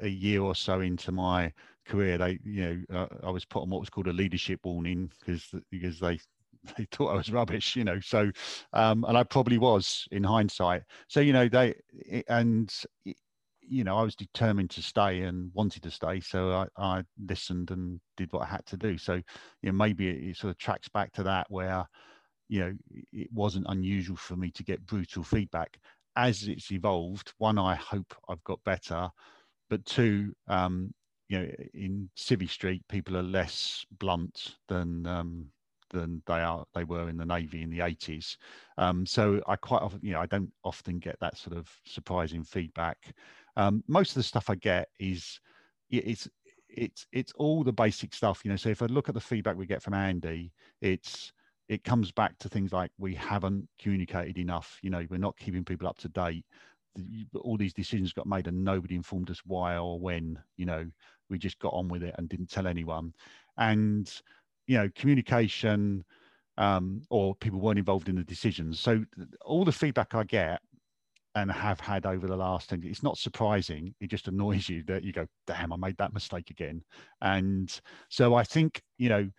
a 0.00 0.08
year 0.08 0.42
or 0.42 0.54
so 0.54 0.80
into 0.80 1.12
my 1.12 1.52
career 1.86 2.18
they 2.18 2.38
you 2.44 2.62
know 2.90 2.98
uh, 2.98 3.06
i 3.24 3.30
was 3.30 3.44
put 3.44 3.62
on 3.62 3.70
what 3.70 3.80
was 3.80 3.90
called 3.90 4.06
a 4.06 4.12
leadership 4.12 4.60
warning 4.64 5.10
because 5.18 5.52
because 5.70 5.98
they 5.98 6.18
they 6.76 6.86
thought 6.92 7.12
I 7.12 7.16
was 7.16 7.32
rubbish, 7.32 7.74
you 7.76 7.84
know. 7.84 8.00
So, 8.00 8.30
um, 8.72 9.04
and 9.08 9.16
I 9.16 9.22
probably 9.22 9.58
was 9.58 10.06
in 10.10 10.24
hindsight. 10.24 10.82
So, 11.08 11.20
you 11.20 11.32
know, 11.32 11.48
they 11.48 11.74
and 12.28 12.70
you 13.62 13.84
know, 13.84 13.96
I 13.96 14.02
was 14.02 14.16
determined 14.16 14.70
to 14.70 14.82
stay 14.82 15.20
and 15.22 15.52
wanted 15.54 15.84
to 15.84 15.92
stay. 15.92 16.18
So 16.20 16.50
I, 16.50 16.66
I 16.76 17.04
listened 17.28 17.70
and 17.70 18.00
did 18.16 18.32
what 18.32 18.42
I 18.42 18.46
had 18.46 18.66
to 18.66 18.76
do. 18.76 18.98
So, 18.98 19.14
you 19.14 19.22
know, 19.70 19.72
maybe 19.72 20.08
it, 20.08 20.30
it 20.30 20.36
sort 20.36 20.50
of 20.50 20.58
tracks 20.58 20.88
back 20.88 21.12
to 21.12 21.22
that 21.22 21.46
where, 21.50 21.86
you 22.48 22.60
know, 22.60 22.74
it 23.12 23.32
wasn't 23.32 23.66
unusual 23.68 24.16
for 24.16 24.34
me 24.34 24.50
to 24.52 24.64
get 24.64 24.84
brutal 24.86 25.22
feedback. 25.22 25.78
As 26.16 26.48
it's 26.48 26.72
evolved, 26.72 27.32
one, 27.38 27.58
I 27.58 27.76
hope 27.76 28.12
I've 28.28 28.42
got 28.42 28.58
better, 28.64 29.08
but 29.70 29.84
two, 29.86 30.34
um, 30.48 30.92
you 31.28 31.38
know, 31.38 31.48
in 31.72 32.10
Civvy 32.18 32.50
Street, 32.50 32.82
people 32.88 33.16
are 33.16 33.22
less 33.22 33.86
blunt 33.98 34.56
than 34.68 35.06
um, 35.06 35.46
than 35.90 36.22
they 36.26 36.40
are 36.40 36.64
they 36.74 36.84
were 36.84 37.08
in 37.08 37.16
the 37.16 37.24
navy 37.26 37.62
in 37.62 37.70
the 37.70 37.80
80s 37.80 38.36
um, 38.78 39.04
so 39.04 39.42
i 39.48 39.56
quite 39.56 39.82
often 39.82 40.00
you 40.02 40.12
know 40.12 40.20
i 40.20 40.26
don't 40.26 40.50
often 40.64 40.98
get 40.98 41.18
that 41.20 41.36
sort 41.36 41.56
of 41.56 41.68
surprising 41.84 42.44
feedback. 42.44 42.96
Um, 43.56 43.82
most 43.88 44.10
of 44.10 44.14
the 44.14 44.22
stuff 44.22 44.48
i 44.48 44.54
get 44.54 44.88
is 44.98 45.40
it's 45.90 46.28
it's 46.68 47.06
it's 47.12 47.32
all 47.36 47.64
the 47.64 47.72
basic 47.72 48.14
stuff 48.14 48.42
you 48.44 48.50
know. 48.50 48.56
So 48.56 48.68
if 48.68 48.82
i 48.82 48.86
look 48.86 49.08
at 49.08 49.14
the 49.14 49.20
feedback 49.20 49.56
we 49.56 49.66
get 49.66 49.82
from 49.82 49.94
andy 49.94 50.52
it's 50.80 51.32
it 51.68 51.84
comes 51.84 52.10
back 52.10 52.36
to 52.38 52.48
things 52.48 52.72
like 52.72 52.90
we 52.98 53.14
haven't 53.14 53.68
communicated 53.78 54.38
enough 54.38 54.78
you 54.82 54.90
know 54.90 55.04
we're 55.10 55.18
not 55.18 55.36
keeping 55.36 55.64
people 55.64 55.88
up 55.88 55.98
to 55.98 56.08
date 56.08 56.44
all 57.34 57.56
these 57.56 57.72
decisions 57.72 58.12
got 58.12 58.26
made 58.26 58.46
and 58.46 58.64
nobody 58.64 58.94
informed 58.94 59.30
us 59.30 59.40
why 59.44 59.76
or 59.76 59.98
when 59.98 60.38
you 60.56 60.66
know 60.66 60.84
we 61.28 61.38
just 61.38 61.58
got 61.58 61.72
on 61.72 61.88
with 61.88 62.02
it 62.02 62.14
and 62.18 62.28
didn't 62.28 62.50
tell 62.50 62.66
anyone. 62.66 63.12
And 63.58 64.12
you 64.66 64.78
know 64.78 64.88
communication 64.94 66.04
um, 66.58 67.02
or 67.10 67.34
people 67.36 67.60
weren't 67.60 67.78
involved 67.78 68.08
in 68.08 68.16
the 68.16 68.24
decisions. 68.24 68.80
So 68.80 69.04
all 69.44 69.64
the 69.64 69.72
feedback 69.72 70.14
i 70.14 70.24
get 70.24 70.60
and 71.36 71.50
have 71.50 71.78
had 71.78 72.06
over 72.06 72.26
the 72.26 72.36
last 72.36 72.70
10 72.70 72.82
it's 72.84 73.02
not 73.02 73.16
surprising. 73.18 73.94
It 74.00 74.08
just 74.08 74.28
annoys 74.28 74.68
you 74.68 74.82
that 74.84 75.04
you 75.04 75.12
go 75.12 75.26
damn 75.46 75.72
i 75.72 75.76
made 75.76 75.96
that 75.98 76.12
mistake 76.12 76.50
again. 76.50 76.82
And 77.22 77.80
so 78.08 78.34
i 78.34 78.44
think 78.44 78.82
you 78.98 79.08
know 79.08 79.30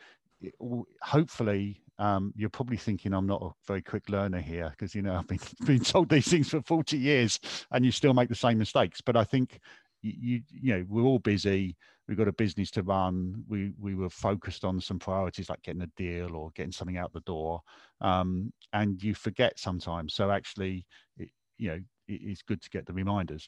hopefully 1.02 1.81
um, 2.02 2.34
you're 2.36 2.50
probably 2.50 2.78
thinking 2.78 3.14
I'm 3.14 3.28
not 3.28 3.44
a 3.44 3.52
very 3.68 3.84
quick 3.84 4.10
learner 4.10 4.40
here 4.40 4.70
because 4.72 4.96
you 4.96 5.04
know 5.04 5.16
I've 5.18 5.28
been 5.28 5.40
been 5.66 5.80
told 5.80 6.10
these 6.10 6.28
things 6.28 6.50
for 6.50 6.62
40 6.62 6.98
years 6.98 7.40
and 7.72 7.86
you 7.86 7.92
still 7.92 8.14
make 8.14 8.28
the 8.28 8.36
same 8.36 8.58
mistakes. 8.58 9.02
But 9.02 9.16
I 9.16 9.24
think 9.24 9.60
you 10.02 10.42
you 10.50 10.74
know 10.74 10.86
we're 10.90 11.04
all 11.04 11.20
busy. 11.20 11.78
We've 12.08 12.18
got 12.18 12.28
a 12.28 12.34
business 12.34 12.72
to 12.72 12.82
run. 12.82 13.44
We 13.48 13.74
we 13.80 13.94
were 13.94 14.10
focused 14.10 14.66
on 14.66 14.82
some 14.82 14.98
priorities 14.98 15.48
like 15.48 15.62
getting 15.62 15.84
a 15.84 15.92
deal 15.96 16.36
or 16.36 16.50
getting 16.56 16.72
something 16.72 16.98
out 16.98 17.14
the 17.14 17.22
door 17.22 17.62
um, 18.02 18.52
and 18.74 19.02
you 19.02 19.14
forget 19.14 19.60
sometimes. 19.60 20.16
So 20.16 20.32
actually 20.32 20.88
it, 21.18 21.30
you 21.60 21.70
know 21.70 21.80
it, 22.08 22.22
it's 22.24 22.42
good 22.42 22.64
to 22.64 22.70
get 22.72 22.88
the 22.88 22.94
reminders. 22.94 23.48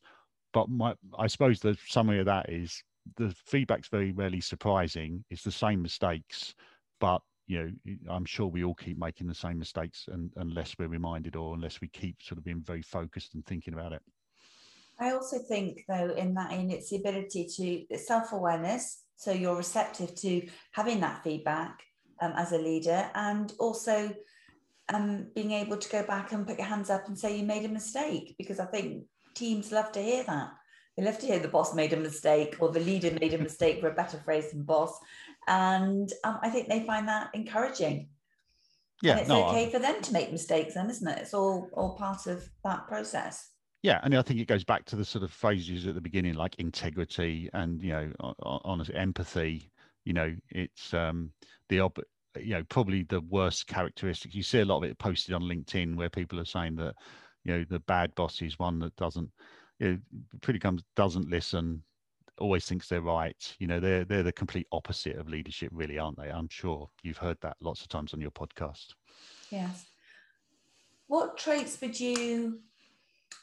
But 0.54 0.70
my 0.70 0.94
i 1.18 1.26
suppose 1.26 1.60
the 1.60 1.76
summary 1.88 2.20
of 2.20 2.28
that 2.28 2.50
is 2.50 2.84
the 3.18 3.36
feedback's 3.48 3.88
very 3.88 4.12
rarely 4.12 4.42
surprising. 4.42 5.26
It's 5.32 5.44
the 5.44 5.52
same 5.52 5.82
mistakes 5.82 6.54
but 7.00 7.22
you 7.48 7.60
know 7.60 8.14
i'm 8.14 8.26
sure 8.26 8.48
we 8.48 8.64
all 8.64 8.76
keep 8.76 8.98
making 8.98 9.28
the 9.28 9.36
same 9.36 9.60
mistakes 9.60 10.06
and, 10.12 10.32
unless 10.38 10.76
we're 10.80 10.88
reminded 10.88 11.36
or 11.36 11.56
unless 11.56 11.82
we 11.82 11.88
keep 11.90 12.22
sort 12.22 12.38
of 12.38 12.44
being 12.44 12.62
very 12.62 12.82
focused 12.82 13.34
and 13.34 13.46
thinking 13.46 13.74
about 13.74 13.92
it 13.92 14.02
I 15.00 15.12
also 15.12 15.40
think, 15.40 15.86
though, 15.88 16.14
in 16.16 16.34
that, 16.36 16.52
in 16.52 16.70
its 16.70 16.90
the 16.90 16.98
ability 16.98 17.48
to 17.90 17.98
self 17.98 18.32
awareness, 18.32 19.04
so 19.16 19.32
you're 19.32 19.56
receptive 19.56 20.16
to 20.16 20.48
having 20.72 21.00
that 21.00 21.24
feedback 21.24 21.82
um, 22.22 22.34
as 22.36 22.52
a 22.52 22.58
leader, 22.58 23.10
and 23.16 23.52
also 23.60 24.14
um, 24.94 25.28
being 25.36 25.52
able 25.52 25.78
to 25.78 25.90
go 25.90 26.04
back 26.06 26.32
and 26.32 26.48
put 26.48 26.58
your 26.58 26.68
hands 26.68 26.90
up 26.90 27.08
and 27.08 27.18
say 27.18 27.38
you 27.38 27.46
made 27.46 27.66
a 27.66 27.70
mistake, 27.70 28.36
because 28.38 28.60
I 28.60 28.66
think 28.66 29.06
teams 29.34 29.72
love 29.72 29.92
to 29.94 30.02
hear 30.02 30.24
that. 30.26 30.52
They 30.96 31.04
love 31.04 31.18
to 31.20 31.26
hear 31.26 31.40
the 31.40 31.48
boss 31.48 31.74
made 31.74 31.94
a 31.94 31.98
mistake 31.98 32.58
or 32.60 32.70
the 32.70 32.80
leader 32.80 33.12
made 33.20 33.34
a 33.34 33.40
mistake, 33.40 33.82
for 33.82 33.88
a 33.88 33.96
better 33.96 34.18
phrase 34.18 34.52
than 34.52 34.62
boss. 34.62 35.00
And 35.48 36.12
um, 36.24 36.40
I 36.42 36.50
think 36.50 36.70
they 36.70 36.86
find 36.86 37.08
that 37.08 37.30
encouraging. 37.34 38.10
Yeah, 39.02 39.12
and 39.12 39.20
it's 39.22 39.30
no, 39.30 39.46
okay 39.48 39.68
I... 39.68 39.70
for 39.70 39.80
them 39.80 40.02
to 40.02 40.14
make 40.14 40.32
mistakes, 40.32 40.76
then, 40.76 40.90
isn't 40.90 41.08
it? 41.08 41.20
It's 41.20 41.34
all 41.34 41.70
all 41.74 41.96
part 41.96 42.28
of 42.28 42.48
that 42.64 42.88
process. 42.88 43.50
Yeah, 43.82 44.00
and 44.02 44.16
I 44.16 44.22
think 44.22 44.40
it 44.40 44.48
goes 44.48 44.64
back 44.64 44.86
to 44.86 44.96
the 44.96 45.04
sort 45.04 45.26
of 45.26 45.32
phrases 45.32 45.86
at 45.88 45.94
the 45.94 46.02
beginning, 46.02 46.36
like 46.36 46.56
integrity 46.56 47.50
and 47.54 47.82
you 47.82 47.92
know, 47.92 48.34
honest 48.42 48.92
empathy. 48.96 49.70
You 50.06 50.14
know, 50.14 50.34
it's 50.50 50.94
um, 50.94 51.32
the 51.68 51.82
ob- 51.82 52.00
you 52.40 52.54
know 52.56 52.64
probably 52.70 53.04
the 53.04 53.22
worst 53.22 53.68
characteristics. 53.68 54.36
You 54.36 54.44
see 54.44 54.62
a 54.62 54.66
lot 54.66 54.78
of 54.78 54.90
it 54.90 54.98
posted 55.00 55.36
on 55.36 55.44
LinkedIn 55.44 55.96
where 55.96 56.10
people 56.10 56.40
are 56.40 56.46
saying 56.46 56.78
that 56.78 56.96
you 57.44 57.54
know 57.54 57.66
the 57.70 57.80
bad 57.80 58.16
boss 58.16 58.42
is 58.42 58.58
one 58.58 58.80
that 58.80 58.96
doesn't 58.96 59.30
you 59.80 59.92
know 59.92 59.98
pretty 60.42 60.60
comes 60.60 60.82
doesn't 60.96 61.30
listen, 61.30 61.84
always 62.40 62.66
thinks 62.66 62.88
they're 62.88 63.02
right. 63.02 63.56
You 63.60 63.68
know, 63.68 63.80
they're 63.80 64.06
they're 64.06 64.24
the 64.24 64.32
complete 64.32 64.68
opposite 64.72 65.18
of 65.18 65.30
leadership, 65.30 65.70
really, 65.72 65.98
aren't 65.98 66.18
they? 66.18 66.30
I'm 66.30 66.50
sure 66.50 66.90
you've 67.04 67.18
heard 67.18 67.38
that 67.42 67.58
lots 67.62 67.82
of 67.82 67.90
times 67.90 68.14
on 68.14 68.22
your 68.22 68.32
podcast. 68.32 68.94
Yes. 69.50 69.86
What 71.08 71.38
traits 71.38 71.80
would 71.82 72.00
you 72.00 72.60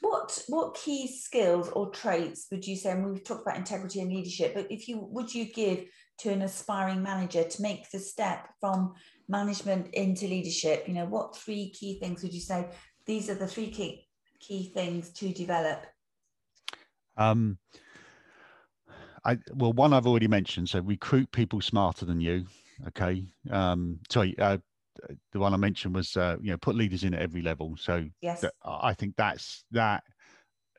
what 0.01 0.43
what 0.49 0.75
key 0.75 1.07
skills 1.07 1.69
or 1.71 1.91
traits 1.91 2.47
would 2.51 2.67
you 2.67 2.77
say? 2.77 2.93
And 2.93 3.05
we've 3.05 3.25
talked 3.25 3.43
about 3.43 3.57
integrity 3.57 4.01
and 4.01 4.11
leadership, 4.11 4.55
but 4.55 4.67
if 4.71 4.89
you 4.89 4.99
would 5.11 5.35
you 5.35 5.53
give 5.53 5.87
to 6.19 6.31
an 6.31 6.43
aspiring 6.43 7.03
manager 7.03 7.45
to 7.45 7.63
make 7.63 7.91
the 7.91 7.99
step 7.99 8.49
from 8.61 8.95
management 9.29 9.89
into 9.95 10.27
leadership? 10.27 10.85
You 10.87 10.95
know, 10.95 11.07
what 11.07 11.37
three 11.37 11.71
key 11.71 11.99
things 11.99 12.23
would 12.23 12.33
you 12.33 12.41
say? 12.41 12.69
These 13.07 13.31
are 13.31 13.35
the 13.35 13.47
three 13.47 13.71
key 13.71 14.07
key 14.41 14.71
things 14.75 15.11
to 15.11 15.33
develop. 15.33 15.85
Um, 17.17 17.59
I 19.25 19.39
well, 19.55 19.73
one 19.73 19.93
I've 19.93 20.07
already 20.07 20.29
mentioned. 20.29 20.69
So 20.69 20.81
recruit 20.81 21.31
people 21.33 21.61
smarter 21.61 22.05
than 22.07 22.21
you. 22.21 22.47
Okay. 22.89 23.25
Um, 23.51 23.99
sorry, 24.11 24.35
uh, 24.39 24.59
the 25.33 25.39
one 25.39 25.55
I 25.55 25.57
mentioned 25.59 25.95
was 25.95 26.17
uh, 26.17 26.37
you 26.41 26.51
know 26.51 26.59
put 26.59 26.77
leaders 26.77 27.05
in 27.05 27.15
at 27.15 27.23
every 27.23 27.43
level. 27.43 27.77
So 27.79 28.07
yes, 28.21 28.45
I 28.65 28.95
think 28.95 29.17
that's 29.17 29.65
that. 29.73 30.03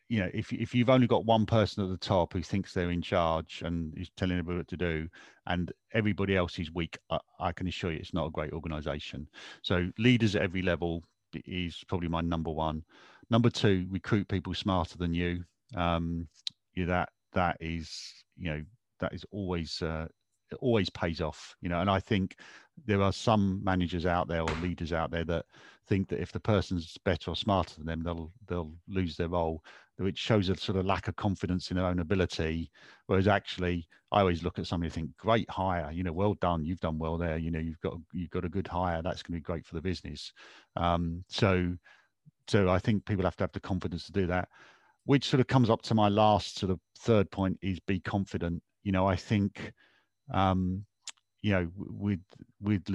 you 0.10 0.20
know, 0.20 0.30
if 0.34 0.52
if 0.52 0.76
you've 0.76 0.90
only 0.90 1.08
got 1.08 1.26
one 1.26 1.46
person 1.46 1.84
at 1.84 1.90
the 1.90 1.98
top 1.98 2.34
who 2.34 2.42
thinks 2.42 2.74
they're 2.74 2.92
in 2.92 3.02
charge 3.02 3.62
and 3.66 3.98
is 3.98 4.10
telling 4.18 4.38
everybody 4.38 4.58
what 4.58 4.68
to 4.68 4.78
do, 4.78 5.08
and 5.48 5.72
everybody 5.94 6.36
else 6.36 6.60
is 6.60 6.70
weak, 6.74 6.98
I, 7.10 7.20
I 7.40 7.52
can 7.54 7.68
assure 7.68 7.92
you 7.92 8.00
it's 8.00 8.14
not 8.14 8.28
a 8.28 8.32
great 8.32 8.52
organisation. 8.52 9.28
So 9.64 9.90
leaders 9.98 10.36
at 10.36 10.42
every 10.42 10.62
level 10.62 11.04
is 11.46 11.82
probably 11.88 12.10
my 12.10 12.20
number 12.22 12.52
one. 12.52 12.84
Number 13.30 13.50
two, 13.50 13.88
recruit 13.90 14.28
people 14.28 14.54
smarter 14.54 14.98
than 14.98 15.14
you. 15.14 15.46
Um, 15.76 16.28
yeah, 16.76 16.86
that 16.88 17.10
that 17.34 17.56
is 17.62 18.14
you 18.42 18.52
know 18.52 18.62
that 19.00 19.14
is 19.14 19.26
always 19.32 19.82
uh, 19.82 20.08
it 20.52 20.58
always 20.62 20.90
pays 20.90 21.22
off. 21.22 21.56
You 21.62 21.70
know, 21.70 21.80
and 21.80 21.90
I 21.90 22.00
think 22.00 22.38
there 22.86 23.02
are 23.02 23.14
some 23.14 23.64
managers 23.64 24.06
out 24.06 24.28
there 24.28 24.42
or 24.42 24.56
leaders 24.56 24.94
out 24.94 25.12
there 25.12 25.26
that 25.26 25.46
think 25.88 26.08
that 26.10 26.22
if 26.22 26.32
the 26.32 26.40
person's 26.40 26.98
better 27.06 27.32
or 27.32 27.36
smarter 27.36 27.76
than 27.76 27.86
them, 27.86 28.04
they'll 28.04 28.32
they'll 28.48 28.74
lose 28.88 29.16
their 29.16 29.30
role, 29.30 29.64
which 29.98 30.18
shows 30.18 30.50
a 30.50 30.56
sort 30.56 30.78
of 30.78 30.86
lack 30.86 31.08
of 31.08 31.16
confidence 31.16 31.72
in 31.72 31.78
their 31.78 31.86
own 31.86 32.00
ability. 32.00 32.72
Whereas 33.08 33.28
actually, 33.28 33.88
I 34.12 34.20
always 34.22 34.44
look 34.44 34.60
at 34.60 34.68
somebody 34.68 34.88
and 34.88 34.94
think, 34.94 35.18
great 35.18 35.50
hire, 35.50 35.92
you 35.92 36.04
know, 36.04 36.14
well 36.14 36.34
done, 36.36 36.66
you've 36.66 36.80
done 36.80 36.98
well 36.98 37.18
there. 37.18 37.38
You 37.38 37.52
know, 37.52 37.60
you've 37.60 37.82
got 37.82 37.96
you've 38.14 38.30
got 38.30 38.46
a 38.46 38.50
good 38.50 38.68
hire. 38.68 39.02
That's 39.02 39.24
going 39.24 39.34
to 39.34 39.40
be 39.40 39.42
great 39.42 39.66
for 39.66 39.76
the 39.76 39.82
business. 39.82 40.34
Um, 40.76 41.24
so, 41.28 41.76
so 42.48 42.70
I 42.70 42.80
think 42.80 43.06
people 43.06 43.26
have 43.26 43.38
to 43.38 43.44
have 43.44 43.52
the 43.54 43.60
confidence 43.60 44.06
to 44.08 44.12
do 44.12 44.28
that. 44.28 44.50
Which 45.06 45.30
sort 45.30 45.42
of 45.42 45.48
comes 45.48 45.70
up 45.70 45.82
to 45.84 45.96
my 45.96 46.10
last 46.10 46.60
sort 46.60 46.72
of 46.72 46.80
third 47.00 47.30
point 47.32 47.58
is 47.62 47.80
be 47.80 48.00
confident. 48.00 48.62
You 48.84 48.92
know, 48.92 49.08
I 49.08 49.16
think 49.16 49.74
um, 50.32 50.86
you 51.42 51.52
know 51.52 51.68
with 51.76 52.20
with 52.62 52.88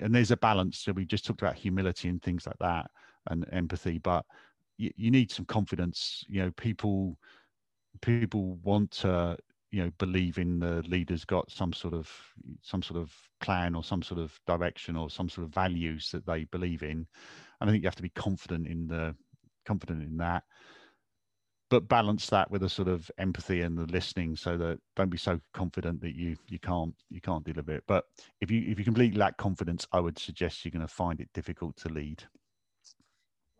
and 0.00 0.14
there's 0.14 0.30
a 0.30 0.36
balance. 0.36 0.78
So 0.80 0.92
we 0.92 1.04
just 1.04 1.26
talked 1.26 1.42
about 1.42 1.56
humility 1.56 2.08
and 2.08 2.22
things 2.22 2.46
like 2.46 2.58
that 2.60 2.90
and 3.30 3.44
empathy 3.52 3.98
but 3.98 4.24
you, 4.78 4.90
you 4.96 5.10
need 5.10 5.30
some 5.30 5.44
confidence. 5.44 6.24
You 6.28 6.42
know 6.42 6.50
people 6.52 7.18
people 8.00 8.58
want 8.62 8.90
to 8.92 9.36
you 9.70 9.84
know 9.84 9.90
believe 9.98 10.38
in 10.38 10.58
the 10.58 10.82
leaders 10.88 11.24
got 11.24 11.50
some 11.50 11.72
sort 11.72 11.94
of 11.94 12.10
some 12.62 12.82
sort 12.82 13.00
of 13.00 13.12
plan 13.40 13.74
or 13.74 13.84
some 13.84 14.02
sort 14.02 14.20
of 14.20 14.38
direction 14.46 14.96
or 14.96 15.10
some 15.10 15.28
sort 15.28 15.46
of 15.46 15.52
values 15.52 16.10
that 16.12 16.24
they 16.26 16.44
believe 16.44 16.82
in. 16.82 17.06
And 17.60 17.68
i 17.68 17.72
think 17.72 17.82
you 17.82 17.86
have 17.88 17.96
to 17.96 18.02
be 18.02 18.10
confident 18.10 18.66
in 18.66 18.86
the 18.86 19.14
confident 19.66 20.02
in 20.02 20.16
that 20.16 20.44
but 21.70 21.88
balance 21.88 22.28
that 22.28 22.50
with 22.50 22.62
a 22.62 22.68
sort 22.68 22.88
of 22.88 23.10
empathy 23.18 23.60
and 23.60 23.76
the 23.76 23.86
listening 23.86 24.36
so 24.36 24.56
that 24.56 24.78
don't 24.96 25.10
be 25.10 25.18
so 25.18 25.38
confident 25.52 26.00
that 26.00 26.14
you 26.14 26.36
you 26.48 26.58
can't 26.58 26.94
you 27.10 27.20
can't 27.20 27.44
deliver 27.44 27.72
it. 27.72 27.84
But 27.86 28.04
if 28.40 28.50
you 28.50 28.62
if 28.66 28.78
you 28.78 28.84
completely 28.84 29.18
lack 29.18 29.36
confidence 29.36 29.86
i 29.92 30.00
would 30.00 30.18
suggest 30.18 30.64
you're 30.64 30.72
going 30.72 30.86
to 30.86 30.92
find 30.92 31.20
it 31.20 31.28
difficult 31.34 31.76
to 31.78 31.88
lead. 31.88 32.22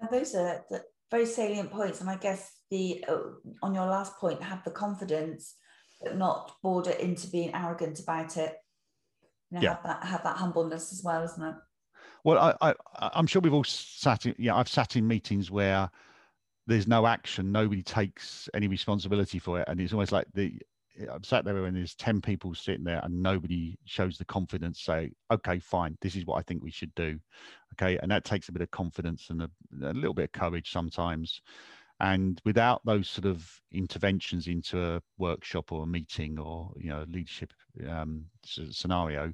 Now 0.01 0.09
those 0.11 0.35
are 0.35 0.65
the 0.71 0.83
very 1.11 1.27
salient 1.27 1.71
points 1.71 2.01
and 2.01 2.11
i 2.11 2.17
guess 2.17 2.53
the 2.71 3.05
uh, 3.09 3.19
on 3.63 3.75
your 3.75 3.87
last 3.87 4.17
point 4.19 4.43
have 4.43 4.63
the 4.65 4.71
confidence 4.71 5.55
but 6.03 6.17
not 6.17 6.53
border 6.63 6.93
into 6.93 7.27
being 7.29 7.53
arrogant 7.55 7.99
about 7.99 8.37
it. 8.37 8.55
You 9.51 9.59
know, 9.59 9.63
yeah. 9.63 9.75
have 9.75 9.83
that 9.83 10.05
have 10.05 10.23
that 10.25 10.37
humbleness 10.37 10.93
as 10.93 11.03
well 11.05 11.25
isn't 11.25 11.43
it? 11.43 11.55
Well 12.25 12.39
i, 12.39 12.71
I 12.71 12.75
i'm 13.15 13.27
sure 13.27 13.41
we've 13.43 13.55
all 13.55 13.65
sat 13.65 14.27
in 14.27 14.35
yeah 14.39 14.57
i've 14.57 14.69
sat 14.69 14.97
in 14.97 15.07
meetings 15.07 15.51
where 15.51 15.91
there's 16.69 16.87
no 16.87 17.07
action 17.07 17.51
nobody 17.51 17.83
takes 17.83 18.49
any 18.55 18.69
responsibility 18.69 19.39
for 19.39 19.61
it 19.61 19.69
and 19.69 19.81
it's 19.81 19.93
almost 19.93 20.13
like 20.13 20.27
the 20.35 20.55
i'm 21.13 21.23
sat 21.23 21.45
there 21.45 21.65
and 21.65 21.77
there's 21.77 21.95
10 21.95 22.21
people 22.21 22.55
sitting 22.55 22.85
there 22.85 23.01
and 23.05 23.23
nobody 23.23 23.79
shows 23.85 24.19
the 24.19 24.25
confidence 24.25 24.81
say 24.81 25.11
okay 25.31 25.59
fine 25.59 25.97
this 26.01 26.15
is 26.15 26.25
what 26.27 26.37
i 26.37 26.43
think 26.43 26.63
we 26.63 26.71
should 26.71 26.95
do 26.95 27.19
okay? 27.75 27.99
And 27.99 28.11
that 28.11 28.25
takes 28.25 28.49
a 28.49 28.53
bit 28.53 28.63
of 28.63 28.71
confidence 28.71 29.31
and 29.31 29.43
a, 29.43 29.51
a 29.83 29.93
little 29.93 30.15
bit 30.15 30.25
of 30.25 30.33
courage 30.33 30.73
sometimes. 30.73 31.41
And 32.01 32.41
without 32.45 32.81
those 32.85 33.09
sort 33.09 33.27
of 33.27 33.49
interventions 33.73 34.47
into 34.47 34.81
a 34.81 35.03
workshop 35.19 35.73
or 35.73 35.83
a 35.83 35.87
meeting 35.87 36.39
or 36.39 36.73
you 36.77 36.91
know 36.91 37.05
leadership 37.09 37.53
um, 37.89 38.25
scenario 38.45 39.33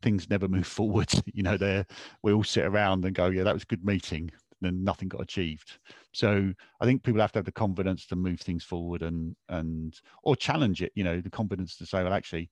things 0.00 0.30
never 0.30 0.46
move 0.56 0.68
forward 0.68 1.12
you 1.34 1.42
know 1.42 1.56
there 1.56 1.84
we 2.22 2.32
all 2.32 2.44
sit 2.44 2.64
around 2.64 3.04
and 3.04 3.14
go 3.14 3.26
yeah 3.26 3.42
that 3.42 3.52
was 3.52 3.64
a 3.64 3.66
good 3.66 3.84
meeting 3.84 4.30
and 4.62 4.84
nothing 4.84 5.08
got 5.08 5.20
achieved. 5.20 5.78
So 6.12 6.52
I 6.80 6.84
think 6.84 7.02
people 7.02 7.20
have 7.20 7.32
to 7.32 7.38
have 7.38 7.44
the 7.44 7.52
confidence 7.52 8.06
to 8.06 8.16
move 8.16 8.40
things 8.40 8.64
forward 8.64 9.02
and 9.02 9.36
and 9.48 9.98
or 10.22 10.36
challenge 10.36 10.82
it. 10.82 10.92
You 10.94 11.04
know, 11.04 11.20
the 11.20 11.30
confidence 11.30 11.76
to 11.76 11.86
say, 11.86 12.02
well, 12.02 12.12
actually, 12.12 12.50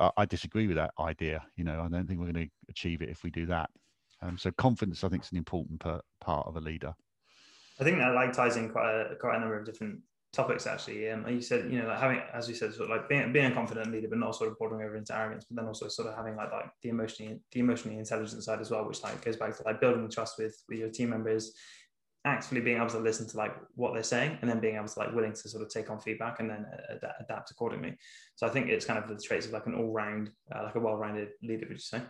I, 0.00 0.26
disagree 0.26 0.66
with 0.66 0.76
that 0.76 0.92
idea. 0.98 1.44
You 1.56 1.64
know, 1.64 1.80
I 1.80 1.88
don't 1.88 2.06
think 2.06 2.20
we're 2.20 2.32
going 2.32 2.46
to 2.46 2.50
achieve 2.68 3.02
it 3.02 3.08
if 3.08 3.24
we 3.24 3.30
do 3.30 3.46
that. 3.46 3.70
Um, 4.22 4.38
so 4.38 4.50
confidence, 4.52 5.04
I 5.04 5.08
think, 5.08 5.24
is 5.24 5.32
an 5.32 5.38
important 5.38 5.80
per, 5.80 6.00
part 6.20 6.46
of 6.46 6.56
a 6.56 6.60
leader. 6.60 6.94
I 7.80 7.84
think 7.84 7.98
that 7.98 8.14
like 8.14 8.32
ties 8.32 8.56
in 8.56 8.70
quite 8.70 8.90
a 8.90 9.16
quite 9.16 9.36
a 9.36 9.40
number 9.40 9.58
of 9.58 9.64
different 9.64 10.00
topics 10.38 10.68
actually. 10.68 11.10
Um, 11.10 11.26
you 11.28 11.42
said, 11.42 11.70
you 11.70 11.80
know, 11.80 11.88
like 11.88 11.98
having, 11.98 12.20
as 12.32 12.48
you 12.48 12.54
said, 12.54 12.72
sort 12.72 12.88
of 12.88 12.96
like 12.96 13.08
being, 13.08 13.32
being 13.32 13.46
a 13.46 13.54
confident 13.54 13.90
leader, 13.90 14.08
but 14.08 14.18
not 14.18 14.36
sort 14.36 14.50
of 14.50 14.58
bordering 14.58 14.86
over 14.86 14.96
into 14.96 15.16
arrogance, 15.16 15.44
but 15.44 15.56
then 15.56 15.66
also 15.66 15.88
sort 15.88 16.08
of 16.08 16.14
having 16.14 16.36
like 16.36 16.52
like 16.52 16.70
the 16.82 16.90
emotionally 16.90 17.40
the 17.52 17.60
emotionally 17.60 17.98
intelligent 17.98 18.44
side 18.44 18.60
as 18.60 18.70
well, 18.70 18.86
which 18.86 19.02
like 19.02 19.22
goes 19.24 19.36
back 19.36 19.56
to 19.56 19.62
like 19.64 19.80
building 19.80 20.08
trust 20.08 20.38
with 20.38 20.54
with 20.68 20.78
your 20.78 20.90
team 20.90 21.10
members, 21.10 21.52
actually 22.24 22.60
being 22.60 22.76
able 22.76 22.88
to 22.88 23.00
listen 23.00 23.26
to 23.28 23.36
like 23.36 23.54
what 23.74 23.92
they're 23.94 24.02
saying, 24.14 24.38
and 24.40 24.48
then 24.48 24.60
being 24.60 24.76
able 24.76 24.86
to 24.86 24.98
like 25.00 25.12
willing 25.12 25.32
to 25.32 25.48
sort 25.48 25.64
of 25.64 25.70
take 25.70 25.90
on 25.90 25.98
feedback 25.98 26.38
and 26.38 26.48
then 26.48 26.64
ad- 26.90 27.12
adapt 27.20 27.50
accordingly. 27.50 27.96
So 28.36 28.46
I 28.46 28.50
think 28.50 28.68
it's 28.68 28.84
kind 28.84 28.98
of 29.02 29.08
the 29.08 29.20
traits 29.20 29.46
of 29.46 29.52
like 29.52 29.66
an 29.66 29.74
all 29.74 29.92
round, 29.92 30.30
uh, 30.54 30.62
like 30.62 30.76
a 30.76 30.80
well 30.80 30.96
rounded 30.96 31.30
leader. 31.42 31.66
Would 31.68 31.78
you 31.78 31.90
say? 31.94 32.02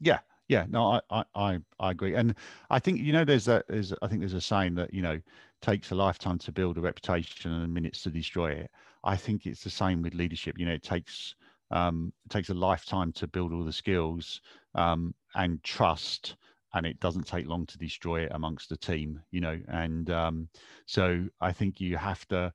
Yeah, 0.00 0.18
yeah 0.48 0.66
no 0.68 1.00
I, 1.10 1.24
I 1.34 1.58
i 1.80 1.90
agree 1.90 2.14
and 2.14 2.34
i 2.70 2.78
think 2.78 3.00
you 3.00 3.12
know 3.12 3.24
there's 3.24 3.48
a 3.48 3.62
there's 3.68 3.92
i 4.02 4.08
think 4.08 4.20
there's 4.20 4.34
a 4.34 4.40
saying 4.40 4.74
that 4.76 4.92
you 4.92 5.02
know 5.02 5.20
takes 5.64 5.90
a 5.90 5.94
lifetime 5.94 6.38
to 6.38 6.52
build 6.52 6.76
a 6.76 6.80
reputation 6.80 7.50
and 7.50 7.72
minutes 7.72 8.02
to 8.02 8.10
destroy 8.10 8.50
it. 8.50 8.70
I 9.02 9.16
think 9.16 9.46
it's 9.46 9.64
the 9.64 9.70
same 9.70 10.02
with 10.02 10.14
leadership. 10.14 10.58
You 10.58 10.66
know, 10.66 10.72
it 10.74 10.82
takes 10.82 11.34
um, 11.70 12.12
it 12.26 12.30
takes 12.30 12.50
a 12.50 12.54
lifetime 12.54 13.12
to 13.12 13.26
build 13.26 13.52
all 13.52 13.64
the 13.64 13.72
skills 13.72 14.42
um, 14.74 15.14
and 15.34 15.62
trust, 15.64 16.36
and 16.74 16.84
it 16.84 17.00
doesn't 17.00 17.26
take 17.26 17.46
long 17.48 17.64
to 17.66 17.78
destroy 17.78 18.24
it 18.24 18.32
amongst 18.34 18.68
the 18.68 18.76
team. 18.76 19.20
You 19.30 19.40
know, 19.40 19.58
and 19.68 20.10
um, 20.10 20.48
so 20.84 21.24
I 21.40 21.52
think 21.52 21.80
you 21.80 21.96
have 21.96 22.28
to 22.28 22.52